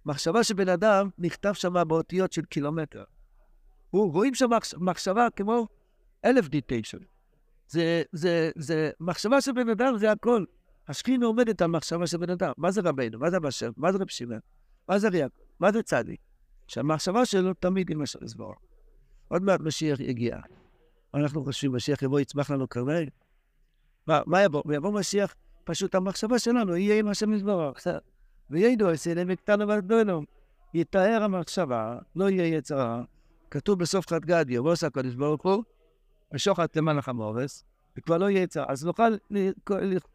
מחשבה 0.06 0.44
של 0.44 0.54
בן 0.54 0.68
אדם 0.68 1.08
נכתב 1.18 1.52
שם 1.52 1.88
באותיות 1.88 2.32
של 2.32 2.44
קילומטר. 2.44 3.04
הוא, 3.90 4.12
רואים 4.12 4.34
שם 4.34 4.48
מחשבה 4.78 5.28
כמו 5.36 5.66
אלף 6.24 6.48
דיטיישן. 6.48 6.98
זה, 7.68 8.02
זה, 8.12 8.50
זה, 8.56 8.90
מחשבה 9.00 9.40
של 9.40 9.52
בן 9.52 9.68
אדם 9.68 9.98
זה 9.98 10.12
הכל. 10.12 10.44
השכינה 10.88 11.26
עומדת 11.26 11.62
על 11.62 11.70
מחשבה 11.70 12.06
של 12.06 12.18
בן 12.18 12.30
אדם. 12.30 12.52
מה 12.56 12.70
זה 12.70 12.80
רבנו? 12.84 13.18
מה 13.18 13.30
זה 13.30 13.36
אבא 13.36 13.50
שם? 13.50 13.70
מה 13.76 13.92
זה 13.92 13.98
רב 13.98 14.08
שמעון? 14.08 14.40
מה 14.88 14.98
זה 14.98 15.08
ריאק? 15.08 15.32
מה 15.60 15.72
זה 15.72 15.82
צדיק? 15.82 16.20
שהמחשבה 16.68 17.26
שלו 17.26 17.54
תמיד 17.54 17.90
עם 17.90 18.02
השם 18.02 18.18
לסבור. 18.22 18.54
עוד 19.28 19.42
מעט 19.42 19.60
משיח 19.60 20.00
יגיע. 20.00 20.38
אנחנו 21.14 21.44
חושבים, 21.44 21.72
משיח 21.72 22.02
יבוא, 22.02 22.20
יצמח 22.20 22.50
לנו 22.50 22.68
כרמל? 22.68 23.04
מה, 24.06 24.20
מה 24.26 24.42
יבוא? 24.42 24.62
יבוא 24.74 24.92
משיח, 24.92 25.34
פשוט 25.64 25.94
המחשבה 25.94 26.38
שלנו 26.38 26.76
יהיה 26.76 26.98
עם 26.98 27.08
השם 27.08 27.34
יתברך. 27.34 27.86
וידעו 28.50 28.94
אצלם 28.94 29.26
וקטנו 29.30 29.68
וגדולנו. 29.68 30.22
יתאר 30.74 31.22
המחשבה, 31.22 31.98
לא 32.16 32.30
יהיה 32.30 32.56
יצרה. 32.56 33.02
כתוב 33.50 33.78
בסוף 33.78 34.08
חד 34.08 34.24
גדיה, 34.24 34.62
ועושה 34.62 34.86
הקדוש 34.86 35.14
ברוך 35.14 35.42
הוא, 35.42 35.64
ושוחט 36.34 36.76
למען 36.76 36.98
המורס, 37.06 37.64
וכבר 37.98 38.18
לא 38.18 38.30
יצר. 38.30 38.64
אז 38.68 38.84
נוכל 38.84 39.16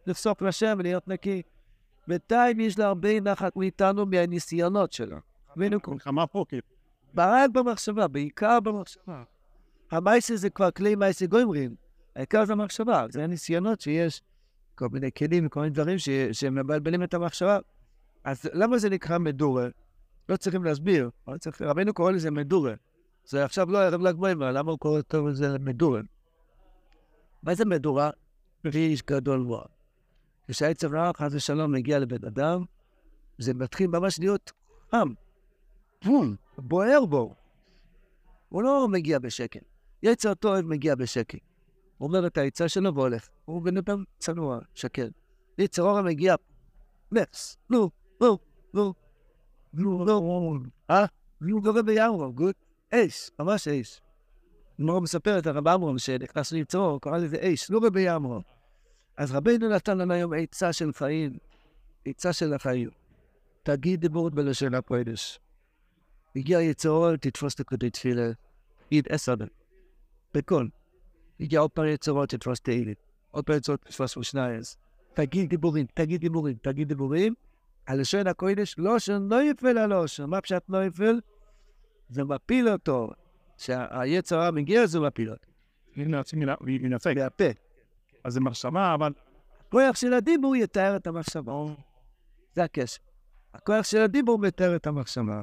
לפסוק 0.07 0.41
לשם 0.41 0.75
ולהיות 0.79 1.07
נקי. 1.07 1.41
בינתיים 2.07 2.59
יש 2.59 2.79
לה 2.79 2.85
הרבה 2.85 3.19
נחת 3.19 3.55
מאיתנו 3.55 4.05
מהניסיונות 4.05 4.91
שלו. 4.91 5.17
מלחמה 5.93 6.27
פה, 6.27 6.45
כאילו. 6.47 6.61
רק 7.17 7.49
במחשבה, 7.49 8.07
בעיקר 8.07 8.59
במחשבה. 8.59 9.23
המייסה 9.91 10.35
זה 10.35 10.49
כבר 10.49 10.71
כלי 10.71 10.95
מייסה 10.95 11.25
גוימרים. 11.25 11.75
העיקר 12.15 12.45
זה 12.45 12.53
המחשבה, 12.53 13.05
זה 13.09 13.23
הניסיונות 13.23 13.81
שיש, 13.81 14.21
כל 14.75 14.87
מיני 14.91 15.11
כלים 15.11 15.45
וכל 15.45 15.59
מיני 15.59 15.73
דברים 15.73 15.97
שמבלבלים 16.31 17.03
את 17.03 17.13
המחשבה. 17.13 17.59
אז 18.23 18.49
למה 18.53 18.77
זה 18.77 18.89
נקרא 18.89 19.17
מדורה? 19.17 19.67
לא 20.29 20.37
צריכים 20.37 20.63
להסביר, 20.63 21.09
רבינו 21.61 21.93
קורא 21.93 22.11
לזה 22.11 22.31
מדורה. 22.31 22.73
זה 23.25 23.45
עכשיו 23.45 23.71
לא 23.71 23.77
ערב 23.77 24.01
ל"ג 24.01 24.15
בעומר, 24.15 24.51
למה 24.51 24.71
הוא 24.71 24.79
קורא 24.79 25.01
לזה 25.29 25.59
מדורה? 25.59 26.01
מה 27.43 27.55
זה 27.55 27.65
מדורה? 27.65 28.09
איש 28.75 29.01
גדול 29.01 29.39
מאוד. 29.39 29.67
כשהעצב 30.47 30.93
רע, 30.93 31.11
חס 31.17 31.33
ושלום, 31.33 31.71
מגיע 31.71 31.99
לבן 31.99 32.25
אדם, 32.27 32.63
זה 33.37 33.53
מתחיל 33.53 33.87
ממש 33.87 34.19
להיות 34.19 34.51
חם. 34.91 35.13
בום, 36.05 36.35
בוער 36.57 37.05
בו. 37.05 37.35
הוא 38.49 38.63
לא 38.63 38.87
מגיע 38.91 39.19
בשקט. 39.19 39.63
יצר 40.03 40.33
טוב 40.33 40.61
מגיע 40.61 40.95
בשקט. 40.95 41.39
אומר 42.01 42.27
את 42.27 42.37
העצה 42.37 42.69
שלו 42.69 42.95
והולך. 42.95 43.29
הוא 43.45 43.61
בן 43.61 43.77
אדם 43.77 44.03
צנוע, 44.19 44.59
שקט. 44.75 45.11
יצר 45.57 45.87
הרע 45.87 46.01
מגיע, 46.01 46.35
נפס, 47.11 47.57
נו, 47.69 47.89
נו, 48.21 48.37
נו, 48.73 48.93
נו, 49.73 50.05
נו, 50.05 50.53
אה? 50.89 51.05
נו, 51.41 51.61
גובה 51.61 51.81
ביערו, 51.81 52.33
גוד. 52.33 52.53
אש, 52.93 53.31
ממש 53.39 53.67
אש. 53.67 54.01
גמרא 54.79 54.99
מספר 54.99 55.39
את 55.39 55.47
הרב 55.47 55.67
אמרום 55.67 55.99
שנכנס 55.99 56.51
ליצרו, 56.51 56.99
קרא 56.99 57.17
לזה 57.17 57.37
אש, 57.41 57.71
לא 57.71 57.79
רבי 57.83 58.15
אמרום. 58.15 58.41
אז 59.17 59.31
רבינו 59.31 59.69
נתן 59.69 59.97
לנו 59.97 60.13
היום 60.13 60.33
עצה 60.33 60.73
של 60.73 60.93
חיים, 60.93 61.37
עצה 62.05 62.33
של 62.33 62.53
החיים. 62.53 62.89
תגיד 63.63 64.01
דיבור 64.01 64.29
בלשון 64.29 64.73
הקודש. 64.73 65.39
הגיע 66.35 66.61
יצרו, 66.61 67.07
תתפוס 67.21 67.55
את 67.55 67.59
הקודי 67.59 67.89
תפילה, 67.89 68.31
תגיד 68.87 69.07
עשר 69.09 69.35
דקות, 69.35 69.49
בקול. 70.33 70.69
הגיע 71.39 71.59
עוד 71.59 71.71
פעם 71.71 71.85
יצרו, 71.85 72.25
תתפוס 72.25 72.59
תהילים. 72.59 72.93
עוד 73.31 73.45
פעם 73.45 73.57
יצרו, 73.57 73.77
תתפוס 73.77 74.17
ושנייז. 74.17 74.77
תגיד 75.13 75.49
דיבורים, 75.49 75.85
תגיד 75.93 76.21
דיבורים, 76.21 76.55
תגיד 76.61 76.87
דיבורים. 76.87 77.33
הלשון 77.87 78.27
הקודש, 78.27 78.75
לא 78.77 78.99
שלא 78.99 79.43
יפל 79.43 79.77
הלושן. 79.77 80.23
מה 80.23 80.41
פשט 80.41 80.63
לא 80.69 80.85
יפל? 80.85 81.19
זה 82.09 82.23
מפיל 82.23 82.69
אותו. 82.69 83.09
כשהיצר 83.61 84.39
הרע 84.39 84.51
מגיע, 84.51 84.85
זה 84.85 84.99
מפיל 84.99 85.31
אותו. 85.31 85.47
ינפק. 86.67 87.13
מהפה. 87.17 87.43
אז 88.23 88.33
זה 88.33 88.39
מחשבה, 88.39 88.93
אבל... 88.93 89.13
הכוח 89.67 89.95
של 89.95 90.13
הדיבור 90.13 90.55
יתאר 90.55 90.95
את 90.95 91.07
המחשבה. 91.07 91.53
זה 92.53 92.63
הקשר. 92.63 93.01
הכוח 93.53 93.85
של 93.85 94.01
הדיבור 94.01 94.39
מתאר 94.39 94.75
את 94.75 94.87
המחשבה. 94.87 95.41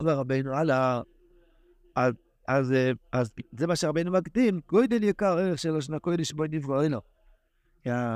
אומר 0.00 0.14
רבינו, 0.14 0.54
הלאה. 0.54 1.00
אז, 1.96 2.12
אז, 2.48 2.74
אז 3.12 3.32
זה 3.58 3.66
מה 3.66 3.76
שרבינו 3.76 4.12
מקדים, 4.12 4.60
גוידל 4.68 5.02
יקר 5.02 5.38
ערך 5.38 5.58
של 5.58 5.76
לשון 5.76 5.94
הקודש 5.94 6.32
בואי 6.32 6.48
נברוא 6.52 6.82
אלו. 6.84 7.00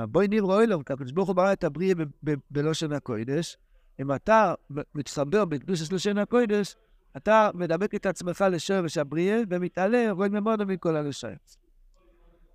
בואי 0.09 0.27
נברוא 0.29 0.61
אלו, 0.61 0.79
הקדוש 0.79 1.11
ברוך 1.11 1.27
הוא 1.27 1.35
ברא 1.35 1.53
את 1.53 1.63
הבריאה 1.63 1.95
ב- 1.95 2.31
ב- 2.31 2.39
בלושן 2.51 2.91
הקודש. 2.91 3.57
אם 3.99 4.15
אתה 4.15 4.53
מתחבר 4.95 5.45
בקדוש 5.45 5.91
לשון 5.91 6.17
הקודש, 6.17 6.75
אתה 7.17 7.49
מדבק 7.53 7.95
את 7.95 8.05
עצמך 8.05 8.45
לשורש 8.51 8.97
הבריאה 8.97 9.41
ומתעלה, 9.49 9.97
יורד 9.97 10.31
ממנו 10.31 10.65
מכל 10.65 10.95
הלשון. 10.95 11.35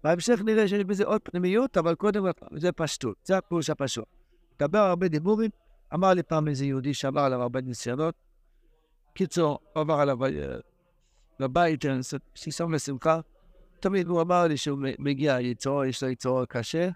בהמשך 0.05 0.41
נראה 0.45 0.69
שיש 0.69 0.85
בזה 0.85 1.05
עוד 1.05 1.21
פנימיות, 1.25 1.77
אבל 1.77 1.95
קודם 1.95 2.25
זה 2.57 2.73
פשטות, 2.73 3.17
זה 3.25 3.37
הפירוש 3.37 3.71
הפשוט. 3.71 4.05
מדבר 4.55 4.79
הרבה 4.79 5.09
דיבורים, 5.09 5.51
אמר 5.95 6.15
לי 6.15 6.23
פעם 6.23 6.49
איזה 6.49 6.65
יהודי 6.65 6.95
שעבר 6.95 7.21
עליו 7.21 7.43
הרבה 7.43 7.61
ניסיונות. 7.61 8.15
קיצור, 9.15 9.59
עבר 9.75 9.95
עליו 9.95 10.25
אה, 10.25 10.31
לבית, 11.41 11.85
שישום 12.35 12.75
לשמחה. 12.75 13.21
תמיד 13.81 14.07
הוא 14.07 14.21
אמר 14.21 14.47
לי 14.47 14.57
שהוא 14.57 14.79
מגיע, 14.99 15.41
יצרו, 15.41 15.85
יש 15.85 16.03
לו 16.03 16.09
יצרו 16.09 16.43
קשה. 16.49 16.89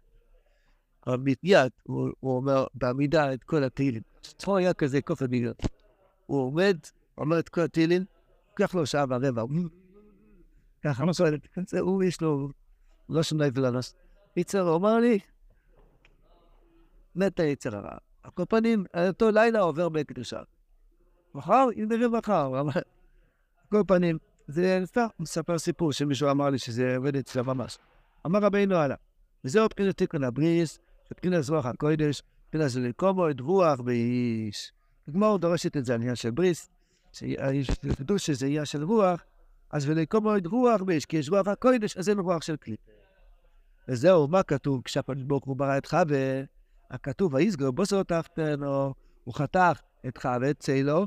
אבל 1.06 1.16
מיד, 1.42 1.72
הוא, 1.82 2.08
הוא 2.20 2.36
אומר 2.36 2.66
בעמידה 2.74 3.34
את 3.34 3.44
כל 3.44 3.64
התהילים. 3.64 4.02
יצרו 4.20 4.56
היה 4.56 4.74
כזה 4.74 5.02
כופר 5.02 5.26
בגלל. 5.26 5.52
הוא 6.26 6.42
עומד, 6.46 6.76
אומר 7.18 7.38
את 7.38 7.48
כל 7.48 7.60
התהילים, 7.60 8.04
קח 8.54 8.74
לו 8.74 8.86
שעה 8.86 9.04
ורבע. 9.08 9.42
ככה, 10.84 11.04
מה 11.04 11.14
שואלת? 11.14 11.40
הוא 11.80 12.04
יש 12.04 12.20
לו 12.20 12.48
לא 13.08 13.22
שום 13.22 13.42
נפל 13.42 13.66
אנוס. 13.66 13.94
יצר, 14.36 14.68
הוא 14.68 14.76
אמר 14.76 14.98
לי, 14.98 15.18
מת 17.14 17.40
היצר 17.40 17.76
הרע. 17.76 17.96
על 18.22 18.30
כל 18.30 18.44
פנים, 18.48 18.84
אותו 19.08 19.30
לילה 19.30 19.60
עובר 19.60 19.88
בקדושה. 19.88 20.40
מחר, 21.34 21.66
אם 21.76 21.86
נראה 21.88 22.08
מחר, 22.08 22.60
אבל... 22.60 22.72
על 22.76 22.82
כל 23.70 23.82
פנים, 23.86 24.18
זה 24.48 24.80
סתם, 24.84 25.06
מספר 25.18 25.58
סיפור 25.58 25.92
שמישהו 25.92 26.30
אמר 26.30 26.50
לי 26.50 26.58
שזה 26.58 26.96
עובד 26.96 27.16
אצלו 27.16 27.44
ממש. 27.44 27.78
אמר 28.26 28.38
רבינו 28.42 28.74
הלאה, 28.74 28.96
וזהו 29.44 29.64
מבחינת 29.64 29.96
תיקון 29.96 30.24
הבריס, 30.24 30.78
מבחינת 31.12 31.42
זרוח 31.42 31.66
הקודש, 31.66 32.22
מבחינת 32.46 32.70
זה 32.70 32.80
לקומו 32.80 33.30
את 33.30 33.40
רוח 33.40 33.80
באיש. 33.80 34.72
הגמור 35.08 35.38
דורשת 35.38 35.76
את 35.76 35.84
זה, 35.84 35.94
עניין 35.94 36.14
של 36.14 36.30
בריס, 36.30 36.70
שידעו 37.12 38.18
שזה 38.18 38.46
עניין 38.46 38.64
של 38.64 38.84
רוח, 38.84 39.24
אז 39.70 39.88
ולקומו 39.88 40.36
את 40.36 40.46
רוח 40.46 40.82
באיש, 40.82 41.06
כי 41.06 41.16
יש 41.16 41.28
רוח 41.28 41.48
הקודש, 41.48 41.96
אז 41.96 42.08
אין 42.08 42.18
רוח 42.18 42.42
של 42.42 42.56
כלי. 42.56 42.76
וזהו, 43.88 44.28
מה 44.28 44.42
כתוב 44.42 44.82
כשהקדוש 44.84 45.22
ברוך 45.22 45.44
הוא 45.44 45.56
ברא 45.56 45.78
את 45.78 45.86
חווה? 45.86 46.42
הכתוב, 46.90 47.34
ויסגר 47.34 47.70
בוסו 47.70 48.04
תחתנו, 48.04 48.94
הוא 49.24 49.34
חתך 49.34 49.80
את 50.06 50.18
חווה, 50.18 50.50
את 50.50 50.58
צלו, 50.58 51.06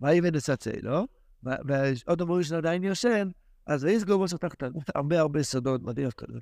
ויבן 0.00 0.36
את 0.36 0.48
הצלו, 0.48 1.06
ועוד 1.42 2.20
אמרו 2.20 2.44
שעדיין 2.44 2.84
יושן, 2.84 3.28
אז 3.66 3.84
ויסגר 3.84 4.16
בוסו 4.16 4.38
תחתנו, 4.38 4.80
הרבה 4.94 5.20
הרבה 5.20 5.42
סודות, 5.42 5.82
מדהים 5.82 6.10
כזה. 6.10 6.38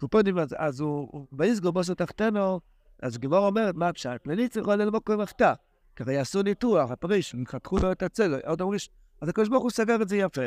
קופונים, 0.00 0.36
אז 0.56 0.80
הוא, 0.80 1.26
ויסגר 1.32 1.70
בוסו 1.70 1.94
תחתנו, 1.94 2.60
אז 3.02 3.18
גמור 3.18 3.46
אומרת, 3.46 3.74
מה 3.74 3.88
הפשט? 3.88 4.26
לניצח 4.26 4.60
עולה 4.60 4.84
למקום 4.84 5.20
מחתה. 5.20 5.54
ככה 5.98 6.12
יעשו 6.12 6.42
ניתוח, 6.42 6.90
הפריש, 6.90 7.36
חתכו 7.46 7.78
לו 7.78 7.92
את 7.92 8.02
הצלו, 8.02 8.36
עוד 8.46 8.60
אמרו, 8.60 8.74
אז 9.20 9.28
הקדוש 9.28 9.48
ברוך 9.48 9.62
הוא 9.62 9.70
סגר 9.70 10.02
את 10.02 10.08
זה 10.08 10.16
יפה. 10.16 10.42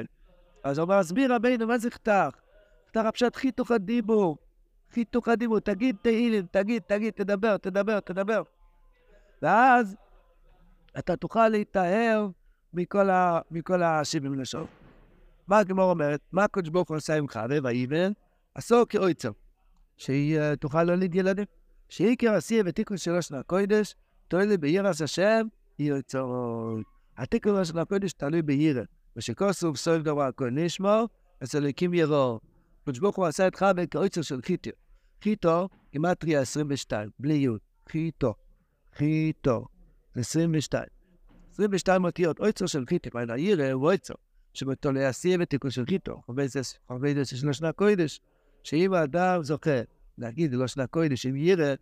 אז 0.64 0.78
הוא 0.78 0.86
אמר, 0.86 0.96
הסביר 0.96 1.34
רבינו, 1.34 1.68
מה 1.68 1.78
זה 1.78 1.92
חתך? 1.92 2.30
חתך 2.90 3.06
הפשט 3.06 3.36
חיתוך 3.36 3.72
הדיבור. 3.72 4.38
חיתוך 4.92 5.28
הדיבור, 5.28 5.60
תגיד 5.60 5.96
תהילים, 6.02 6.46
תגיד, 6.52 6.82
תגיד, 6.88 7.14
תדבר, 7.14 7.58
תדבר, 7.58 8.00
תדבר. 8.00 8.42
ואז 9.42 9.96
אתה 10.98 11.16
תוכל 11.16 11.48
להיטהר 11.48 12.28
מכל, 12.74 13.84
השבעים 13.84 14.40
לשון. 14.40 14.66
מה 15.48 15.60
הגמור 15.60 15.90
אומרת? 15.90 16.22
מה 16.32 16.44
הקדוש 16.44 16.70
ברוך 16.70 16.90
הוא 16.90 16.98
עשה 16.98 17.18
עם 17.18 17.28
חווה 17.28 17.58
ואיבן? 17.64 18.12
עשו 18.56 18.84
כאויצר, 18.90 19.32
שהיא 19.98 20.40
uh, 20.40 20.56
תוכל 20.56 20.84
להוליד 20.84 21.16
ילדים. 21.16 21.46
שהיא 21.90 22.18
כרסייה 22.20 22.64
ותיקון 22.66 22.98
שלו 22.98 23.22
של 23.22 23.36
הקודש, 23.36 23.96
תועלה 24.32 24.58
בירס 24.58 25.02
השם, 25.02 25.48
יוצרות. 25.80 26.86
התיקון 27.17 27.65
של 27.65 27.80
הקודש 27.80 28.13
תלוי 28.13 28.41
בירא. 28.41 28.82
ושכוסו 29.15 29.72
בסוף 29.72 29.98
דבר 29.98 30.22
הכל 30.22 30.50
נשמור, 30.50 31.08
אז 31.41 31.56
אלוקים 31.56 31.94
ירור. 31.94 32.39
קדוש 32.84 33.00
ברוך 33.00 33.15
הוא 33.15 33.26
עשה 33.26 33.48
את 33.48 33.56
חווה 33.56 33.86
כאויצר 33.86 34.22
של 34.22 34.41
חיטו. 34.41 34.70
חיטו, 35.24 35.70
גימטריה 35.91 36.41
22, 36.41 37.10
בלי 37.20 37.34
י', 37.34 37.50
חיטו, 37.89 38.34
חיטו, 38.96 39.65
22. 40.15 40.84
22 41.54 42.06
אותיות, 42.06 42.39
אויצר 42.39 42.65
של 42.65 42.86
חיטו, 42.86 43.12
כלומר, 43.12 43.34
הירא 43.34 43.72
הוא 43.72 43.86
אויצר, 43.86 44.13
שבתולי 44.54 45.06
עשייה 45.06 45.38
ותיקון 45.41 45.72
של 45.72 45.86
חיטו, 45.86 46.22
חובי 46.26 47.13
זה 47.13 47.26
של 47.26 47.50
לשנה 47.50 47.72
קודש, 47.72 48.20
שאם 48.63 48.94
האדם 48.94 49.44
זוכה 49.44 49.82
להגיד 50.17 50.54
ללשנה 50.54 50.88
קודש 50.88 51.26
עם 51.26 51.36
ירא, 51.36 51.74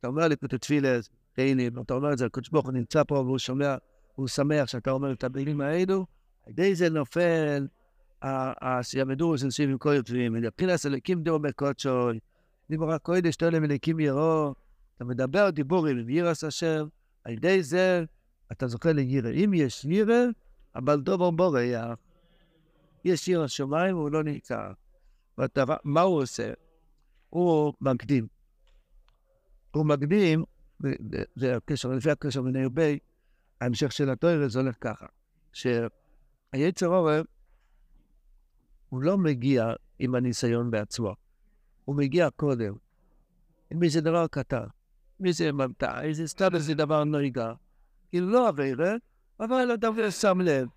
אתה 0.00 0.08
אומר 0.08 0.28
לי 0.28 0.36
כותב 0.36 0.56
תפילס, 0.56 1.10
תהילים, 1.36 1.80
אתה 1.80 1.94
אומר 1.94 2.12
את 2.12 2.18
זה, 2.18 2.26
הקדוש 2.26 2.48
ברוך 2.48 2.66
הוא 2.66 2.72
נמצא 2.72 3.02
פה 3.04 3.14
והוא 3.14 3.38
שומע, 3.38 3.76
הוא 4.14 4.28
שמח 4.28 4.66
שאתה 4.66 4.90
אומר 4.90 5.12
את 5.12 5.24
המילים 5.24 5.60
האלו, 5.60 6.06
על 6.46 6.52
ידי 6.52 6.74
זה 6.74 6.90
נופל 6.90 7.66
הסימדור 8.22 9.36
של 9.36 9.50
שבעים 9.50 9.78
כל 9.78 9.94
יוצאים, 9.94 10.32
מבחינת 10.32 10.86
אלוקים 10.86 11.22
דור 11.22 11.38
בקודשוי, 11.38 12.18
דיבור 12.70 12.92
הקודש 12.92 13.36
תלם 13.36 13.64
אליקים 13.64 14.00
ירו, 14.00 14.54
אתה 14.96 15.04
מדבר 15.04 15.50
דיבורים 15.50 15.98
עם 15.98 16.08
ירס 16.08 16.44
השם, 16.44 16.86
על 17.24 17.32
ידי 17.32 17.62
זה 17.62 18.04
אתה 18.52 18.68
זוכה 18.68 18.92
לירא. 18.92 19.30
אם 19.30 19.54
יש 19.54 19.84
ירא, 19.84 20.24
אבל 20.74 21.00
דובר 21.00 21.30
בורח. 21.30 21.98
יש 23.04 23.28
ירא 23.28 23.46
שמיים, 23.46 23.96
הוא 23.96 24.10
לא 24.10 24.22
נמצא. 24.22 24.58
מה 25.84 26.00
הוא 26.00 26.22
עושה? 26.22 26.52
הוא 27.30 27.72
מקדים. 27.80 28.26
הוא 29.70 29.86
מקדים, 29.86 30.44
זה 31.36 31.56
הקשר, 31.56 31.88
לפי 31.88 32.10
הקשר 32.10 32.42
בין 32.42 32.56
הרבה, 32.56 32.82
ההמשך 33.60 33.92
של 33.92 34.10
התואר 34.10 34.48
זה 34.48 34.60
הולך 34.60 34.76
ככה, 34.80 35.06
שהיצר 35.52 36.86
עורף, 36.86 37.26
הוא 38.88 39.02
לא 39.02 39.18
מגיע 39.18 39.72
עם 39.98 40.14
הניסיון 40.14 40.70
בעצמו. 40.70 41.14
הוא 41.84 41.96
מגיע 41.96 42.28
קודם, 42.30 42.74
עם 43.70 43.82
איזה 43.82 44.00
דבר 44.00 44.26
קטן, 44.26 44.66
איזה 45.24 45.52
ממתע, 45.52 46.02
איזה 46.02 46.26
סתם 46.26 46.54
איזה 46.54 46.74
דבר 46.74 47.04
נהיגה. 47.04 47.52
כאילו 48.10 48.30
לא 48.30 48.48
עבירה, 48.48 48.94
אבל 49.40 49.70
אדם 49.70 50.10
שם 50.10 50.40
לב 50.40 50.68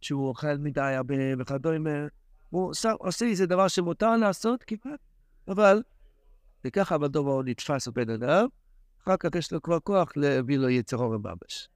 שהוא 0.00 0.28
אוכל 0.28 0.56
מדי 0.56 0.80
הרבה 0.80 1.14
וכדומה, 1.38 2.06
הוא 2.50 2.72
עושה 2.98 3.26
איזה 3.26 3.46
דבר 3.46 3.68
שמותר 3.68 4.16
לעשות 4.16 4.64
כמעט, 4.66 5.00
אבל, 5.48 5.82
וככה 6.64 6.94
אבל 6.94 7.08
דבר 7.08 7.42
נתפס 7.42 7.88
בבן 7.88 8.10
אדם, 8.10 8.46
אחר 9.04 9.16
כך 9.16 9.34
יש 9.34 9.52
לו 9.52 9.62
כבר 9.62 9.80
כוח 9.80 10.12
להביא 10.16 10.58
לו 10.58 10.68
יצר 10.68 10.96
אורן 10.96 11.20
ממש. 11.22 11.68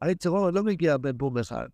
היצר 0.00 0.30
אורן 0.30 0.54
לא 0.54 0.62
מגיע 0.62 0.96
בבום 0.96 1.38
אחד. 1.38 1.68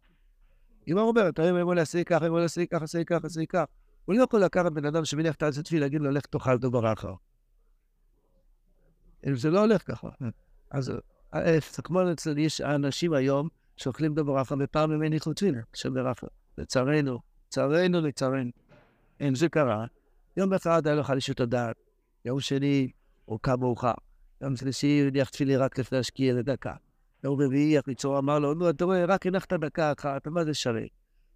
אם 0.88 0.99
הוא 0.99 1.09
אומר, 1.09 1.29
אתה 1.29 1.51
אומר, 1.51 1.75
נעשה 1.75 2.05
ככה, 2.05 2.27
אם 2.27 2.38
נעשה 2.38 2.67
ככה, 2.67 2.85
עשה 2.85 3.05
ככה, 3.05 3.27
עשה 3.27 3.47
ככה. 3.49 3.65
הוא 4.05 4.15
לא 4.15 4.23
יכול 4.23 4.41
לקחת 4.41 4.73
בן 4.73 4.85
אדם 4.85 5.05
שמניח 5.05 5.35
את 5.35 5.43
העצת 5.43 5.73
להגיד 5.73 6.01
לו, 6.01 6.11
לך 6.11 6.27
תאכל 6.27 6.59
דבר 6.59 6.93
אחר. 6.93 7.15
זה 9.33 9.51
לא 9.51 9.61
הולך 9.61 9.83
ככה. 9.87 10.09
אז 10.71 10.93
זה 11.73 11.83
כמו 11.83 12.12
אצל 12.12 12.38
יש 12.38 12.61
אנשים 12.61 13.12
היום 13.12 13.49
שאוכלים 13.77 14.15
דבר 14.15 14.43
אחר 14.43 14.55
ופעם 14.59 14.91
הם 14.91 15.03
הניחו 15.03 15.33
תפילה 15.33 15.61
של 15.75 16.11
אחר. 16.11 16.27
לצערנו, 16.59 17.19
לצערנו, 17.49 18.01
לצערנו. 18.01 18.51
אם 19.21 19.35
זה 19.35 19.49
קרה, 19.49 19.87
יום 20.37 20.53
אחד 20.53 20.87
היה 20.87 20.97
לו 20.97 21.03
חלישות 21.03 21.41
הדעת, 21.41 21.77
יום 22.25 22.41
שני 22.41 22.88
הוא 23.25 23.38
קם 23.43 23.61
מאוחר, 23.61 23.95
יום 24.42 24.57
שלישי 24.57 25.05
הניח 25.09 25.28
תפילי 25.28 25.57
רק 25.57 25.78
לפני 25.78 25.98
השקיע 25.98 26.35
לדקה. 26.35 26.74
יום 27.24 27.40
רביעי 27.40 27.78
החיצור 27.78 28.18
אמר 28.18 28.38
לו, 28.38 28.55
נו, 28.55 28.70
אתה 28.70 28.85
רואה, 28.85 29.05
רק 29.05 29.26
הנחת 29.26 29.52
דקה 29.52 29.92
אחת, 29.98 30.26
מה 30.26 30.44
זה 30.44 30.55
שווה? 30.55 30.83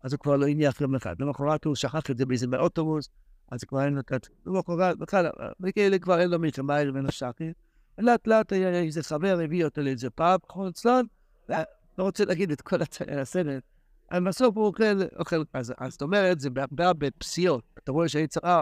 אז 0.03 0.13
הוא 0.13 0.21
כבר 0.21 0.37
לא 0.37 0.47
הניח 0.47 0.81
יום 0.81 0.95
אחד. 0.95 1.15
למחרת 1.21 1.65
הוא 1.65 1.75
שכח 1.75 2.11
את 2.11 2.19
זה 2.19 2.27
באיזה 2.27 2.47
באוטובוס, 2.47 3.09
אז 3.51 3.65
כבר 3.65 3.85
אין 3.85 3.95
לו 3.95 4.01
את... 4.01 4.29
למחרת, 4.47 4.99
בכלל, 4.99 5.27
בכאלה 5.61 5.99
כבר 5.99 6.21
אין 6.21 6.31
לו 6.31 6.39
מלחמה 6.39 6.85
לבין 6.85 7.07
השחר. 7.07 7.51
לאט 7.99 8.27
לאט 8.27 8.53
היה 8.53 8.83
איזה 8.83 9.03
חבר, 9.03 9.39
הביא 9.45 9.65
אותו 9.65 9.81
לאיזה 9.81 10.11
פאב, 10.11 10.41
חול 10.49 10.73
צלון, 10.73 11.07
לא 11.49 12.03
רוצה 12.03 12.25
להגיד 12.25 12.51
את 12.51 12.61
כל 12.61 12.77
הסרט. 13.21 13.63
אבל 14.11 14.29
בסוף 14.29 14.57
הוא 14.57 14.67
אוכל, 14.67 15.03
אוכל, 15.19 15.43
אז 15.53 15.73
זאת 15.89 16.03
אומרת, 16.03 16.41
זה 16.41 16.51
בא 16.51 16.93
בפסיעות. 16.93 17.65
אתה 17.79 17.93
רואה 17.93 18.09
שהיצרה, 18.09 18.61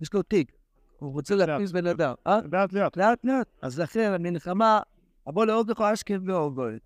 יש 0.00 0.14
לו 0.14 0.22
תיק, 0.22 0.52
הוא 0.98 1.12
רוצה 1.12 1.34
להכניס 1.34 1.72
בן 1.72 1.86
אדם. 1.86 2.14
אה? 2.26 2.38
לאט 2.52 2.72
לאט. 2.72 2.96
לאט 2.96 3.24
לאט. 3.24 3.46
אז 3.62 3.80
לכן 3.80 4.12
המלחמה, 4.12 4.80
אבוא 5.28 5.44
לעוד 5.44 5.70
לך 5.70 5.80
אשכם 5.80 6.22
ואוגוי. 6.26 6.78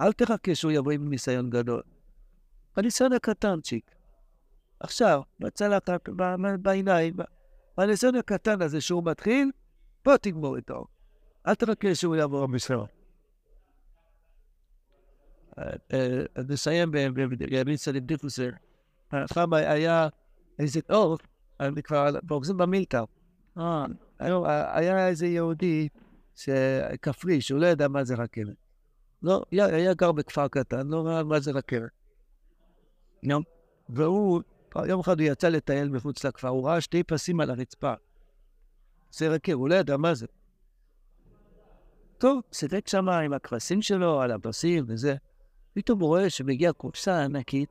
אל 0.00 0.12
תחכה 0.12 0.54
שהוא 0.54 0.72
יבוא 0.72 0.92
עם 0.92 1.10
ניסיון 1.10 1.50
גדול. 1.50 1.82
הניסיון 2.76 3.12
הקטנצ'יק. 3.12 3.90
עכשיו, 4.80 5.22
בצלחת, 5.40 6.08
בעיניים, 6.62 7.14
בניסיון 7.76 8.14
הקטן 8.14 8.62
הזה 8.62 8.80
שהוא 8.80 9.02
מתחיל, 9.04 9.50
בוא 10.04 10.16
תגמור 10.16 10.56
איתו. 10.56 10.84
אל 11.46 11.54
תחכה 11.54 11.94
שהוא 11.94 12.16
יעבור 12.16 12.46
בסדר. 12.46 12.84
נסיים 16.48 16.90
בימין 16.90 17.76
סליב 17.76 18.04
דיפוסר. 18.04 18.50
פעם 19.34 19.52
היה 19.54 20.08
איזה 20.58 20.80
אור, 20.90 21.18
אני 21.60 21.82
כבר 21.82 22.10
פורסים 22.28 22.56
במילטר. 22.56 23.04
היה 24.18 25.08
איזה 25.08 25.26
יהודי 25.26 25.88
כפרי, 27.02 27.40
שהוא 27.40 27.60
לא 27.60 27.66
ידע 27.66 27.88
מה 27.88 28.04
זה 28.04 28.14
רכבת. 28.14 28.56
לא, 29.22 29.42
היה 29.52 29.94
גר 29.94 30.12
בכפר 30.12 30.48
קטן, 30.48 30.86
לא 30.86 31.06
ראה 31.06 31.24
מה 31.24 31.40
זה 31.40 31.50
רכבת. 31.50 31.90
והוא, 33.88 34.42
יום 34.86 35.00
אחד 35.00 35.20
הוא 35.20 35.28
יצא 35.28 35.48
לטייל 35.48 35.88
מחוץ 35.88 36.24
לכפר, 36.24 36.48
הוא 36.48 36.68
ראה 36.68 36.80
שתי 36.80 37.02
פסים 37.02 37.40
על 37.40 37.50
הרצפה. 37.50 37.94
זה 39.10 39.28
רכב, 39.28 39.52
הוא 39.52 39.68
לא 39.68 39.74
ידע 39.74 39.96
מה 39.96 40.14
זה. 40.14 40.26
טוב, 42.18 42.40
שיחק 42.52 42.88
שם 42.88 43.08
עם 43.08 43.32
הכבשים 43.32 43.82
שלו, 43.82 44.20
על 44.20 44.32
הפסים 44.32 44.84
וזה. 44.88 45.16
פתאום 45.74 46.00
הוא 46.00 46.08
רואה 46.08 46.30
שמגיעה 46.30 46.72
קופסה 46.72 47.24
ענקית, 47.24 47.70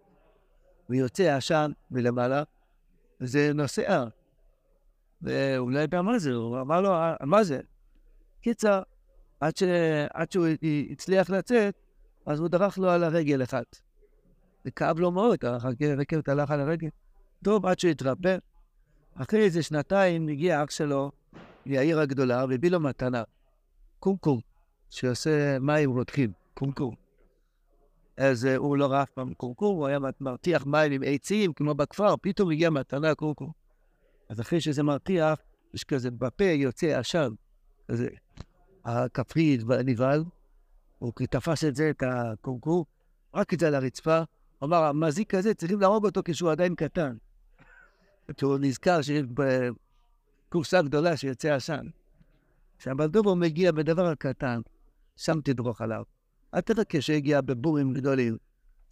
ויוצא 0.89 1.36
עשן 1.36 1.71
מלמעלה, 1.91 2.43
וזה 3.21 3.51
נוסע. 3.53 4.06
לא 5.21 5.80
ידע 5.80 6.01
מה 6.01 6.19
זה, 6.19 6.34
הוא 6.34 6.62
אמר 6.62 6.82
לו, 6.82 6.91
מה 7.21 7.43
זה? 7.43 7.60
קיצר, 8.41 8.82
עד, 9.39 9.58
ש... 9.58 9.63
עד 10.13 10.32
שהוא 10.32 10.47
הצליח 10.91 11.30
לצאת, 11.30 11.75
אז 12.25 12.39
הוא 12.39 12.47
דרך 12.47 12.77
לו 12.77 12.89
על 12.89 13.03
הרגל 13.03 13.43
אחת. 13.43 13.80
זה 14.63 14.71
כאב 14.71 14.99
לו 14.99 15.12
מאוד, 15.12 15.38
הרכבת 15.45 16.30
הלך 16.30 16.51
על 16.51 16.60
הרגל. 16.60 16.89
טוב, 17.43 17.65
עד 17.65 17.80
שהוא 17.80 17.91
התרפא. 17.91 18.38
אחרי 19.15 19.43
איזה 19.43 19.63
שנתיים 19.63 20.27
הגיע 20.27 20.63
אח 20.63 20.69
שלו 20.69 21.12
מהעיר 21.65 21.99
הגדולה 21.99 22.45
והביא 22.49 22.71
לו 22.71 22.80
מתנה. 22.80 23.23
קומקום, 23.99 24.39
שעושה 24.89 25.60
מים 25.60 25.91
רותחים, 25.91 26.32
קומקום. 26.53 27.07
אז 28.17 28.45
uh, 28.45 28.58
הוא 28.58 28.77
לא 28.77 28.86
ראה 28.86 29.03
אף 29.03 29.10
פעם 29.10 29.34
קומקום, 29.34 29.75
הוא 29.75 29.88
היה 29.88 29.99
מרתיח 30.19 30.65
מים 30.65 30.91
עם 30.91 31.01
עצים, 31.06 31.53
כמו 31.53 31.75
בכפר, 31.75 32.15
פתאום 32.21 32.51
הגיע 32.51 32.69
מתנה 32.69 33.15
קומקום. 33.15 33.51
אז 34.30 34.41
אחרי 34.41 34.62
שזה 34.62 34.84
מרתיח, 34.84 35.39
יש 35.73 35.84
כזה 35.84 36.12
בפה 36.12 36.43
יוצא 36.43 36.99
עשן, 36.99 37.30
כזה. 37.91 38.08
הכפרי 38.86 39.58
נבהל, 39.86 40.23
הוא 40.99 41.13
תפס 41.30 41.63
את 41.63 41.75
זה, 41.75 41.89
את 41.89 42.03
הקומקום, 42.06 42.84
רק 43.34 43.53
את 43.53 43.60
זה 43.60 43.67
על 43.67 43.75
הרצפה, 43.75 44.17
הוא 44.17 44.67
אמר, 44.67 44.84
המזיק 44.84 45.34
הזה, 45.34 45.53
צריכים 45.53 45.80
להרוג 45.80 46.06
אותו 46.06 46.21
כשהוא 46.25 46.51
עדיין 46.51 46.75
קטן. 46.75 47.17
כשהוא 48.38 48.58
נזכר 48.62 49.01
שיש 49.01 49.25
קורסה 50.49 50.82
גדולה 50.82 51.17
שיוצא 51.17 51.53
עשן. 51.53 51.88
כשהבעל 52.77 53.20
דבר 53.20 53.36
מגיע 53.36 53.71
בדבר 53.71 54.06
הקטן, 54.06 54.62
שם 55.17 55.41
תדרוך 55.41 55.82
עליו. 55.82 56.03
אל 56.53 56.62
תחכה 56.62 57.01
שיגיע 57.01 57.41
בדברים 57.41 57.93
גדולים. 57.93 58.38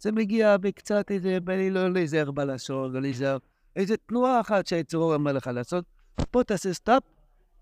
זה 0.00 0.12
מגיע 0.12 0.56
בקצת 0.56 1.10
איזה, 1.10 1.38
לא 1.70 1.92
להיזהר 1.92 2.30
בלשון, 2.30 2.92
לא 2.92 3.00
להיזהר, 3.00 3.38
איזה 3.76 3.96
תנועה 3.96 4.40
אחת 4.40 4.66
שהיצר 4.66 5.14
אומר 5.14 5.32
לך 5.32 5.46
לעשות. 5.46 5.84
פה 6.30 6.44
תעשה 6.44 6.72
סטופ, 6.72 7.02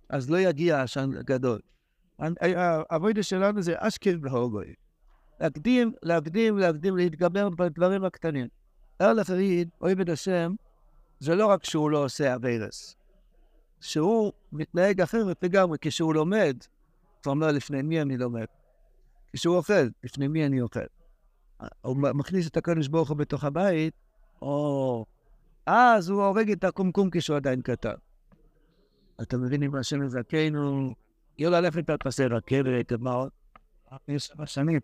אז 0.09 0.31
לא 0.31 0.41
יגיע 0.41 0.83
עשן 0.83 1.11
גדול. 1.25 1.61
העבודה 2.91 3.23
שלנו 3.23 3.63
זה 3.63 3.75
השכם 3.79 4.19
והורגו. 4.23 4.75
להקדים, 5.41 5.93
להקדים, 6.03 6.59
להקדים, 6.59 6.97
להתגבר 6.97 7.49
בדברים 7.51 8.05
הקטנים. 8.05 8.47
ארל 9.01 9.19
הפריד, 9.19 9.69
אוהב 9.81 10.11
השם, 10.11 10.55
זה 11.21 11.35
לא 11.35 11.47
רק 11.47 11.65
שהוא 11.65 11.91
לא 11.91 12.05
עושה 12.05 12.35
אביירס. 12.35 12.97
שהוא 13.81 14.33
מתנהג 14.53 15.01
אחרת 15.01 15.43
לגמרי. 15.43 15.79
כשהוא 15.81 16.15
לומד, 16.15 16.57
הוא 17.25 17.31
אומר 17.31 17.53
לפני 17.53 17.83
מי 17.83 18.03
אני 18.03 18.17
לומד. 18.17 18.45
כשהוא 19.35 19.57
אוכל, 19.57 19.89
לפני 20.05 20.29
מי 20.29 20.47
אני 20.47 20.61
אוכל? 20.61 20.81
הוא 21.83 21.97
מכניס 21.97 22.49
את 22.49 22.57
הקדוש 22.57 22.89
ברוך 22.89 23.09
הוא 23.09 23.17
בתוך 23.17 23.45
הבית, 23.45 23.95
או... 24.43 25.05
אז 25.67 26.09
הוא 26.09 26.23
הורג 26.25 26.51
את 26.51 26.65
הקומקום 26.65 27.09
כשהוא 27.13 27.37
עדיין 27.37 27.63
קטן. 27.63 27.95
אתה 29.23 29.37
מבין 29.37 29.63
אם 29.63 29.75
השם 29.75 30.03
יזכנו, 30.03 30.95
לא 31.39 31.51
ללכת 31.51 31.91
על 31.91 31.97
פסי 31.97 32.25
רכבת, 32.25 32.93
מה 32.93 33.13
עוד? 33.13 33.31
יש 34.09 34.33
שנים. 34.47 34.81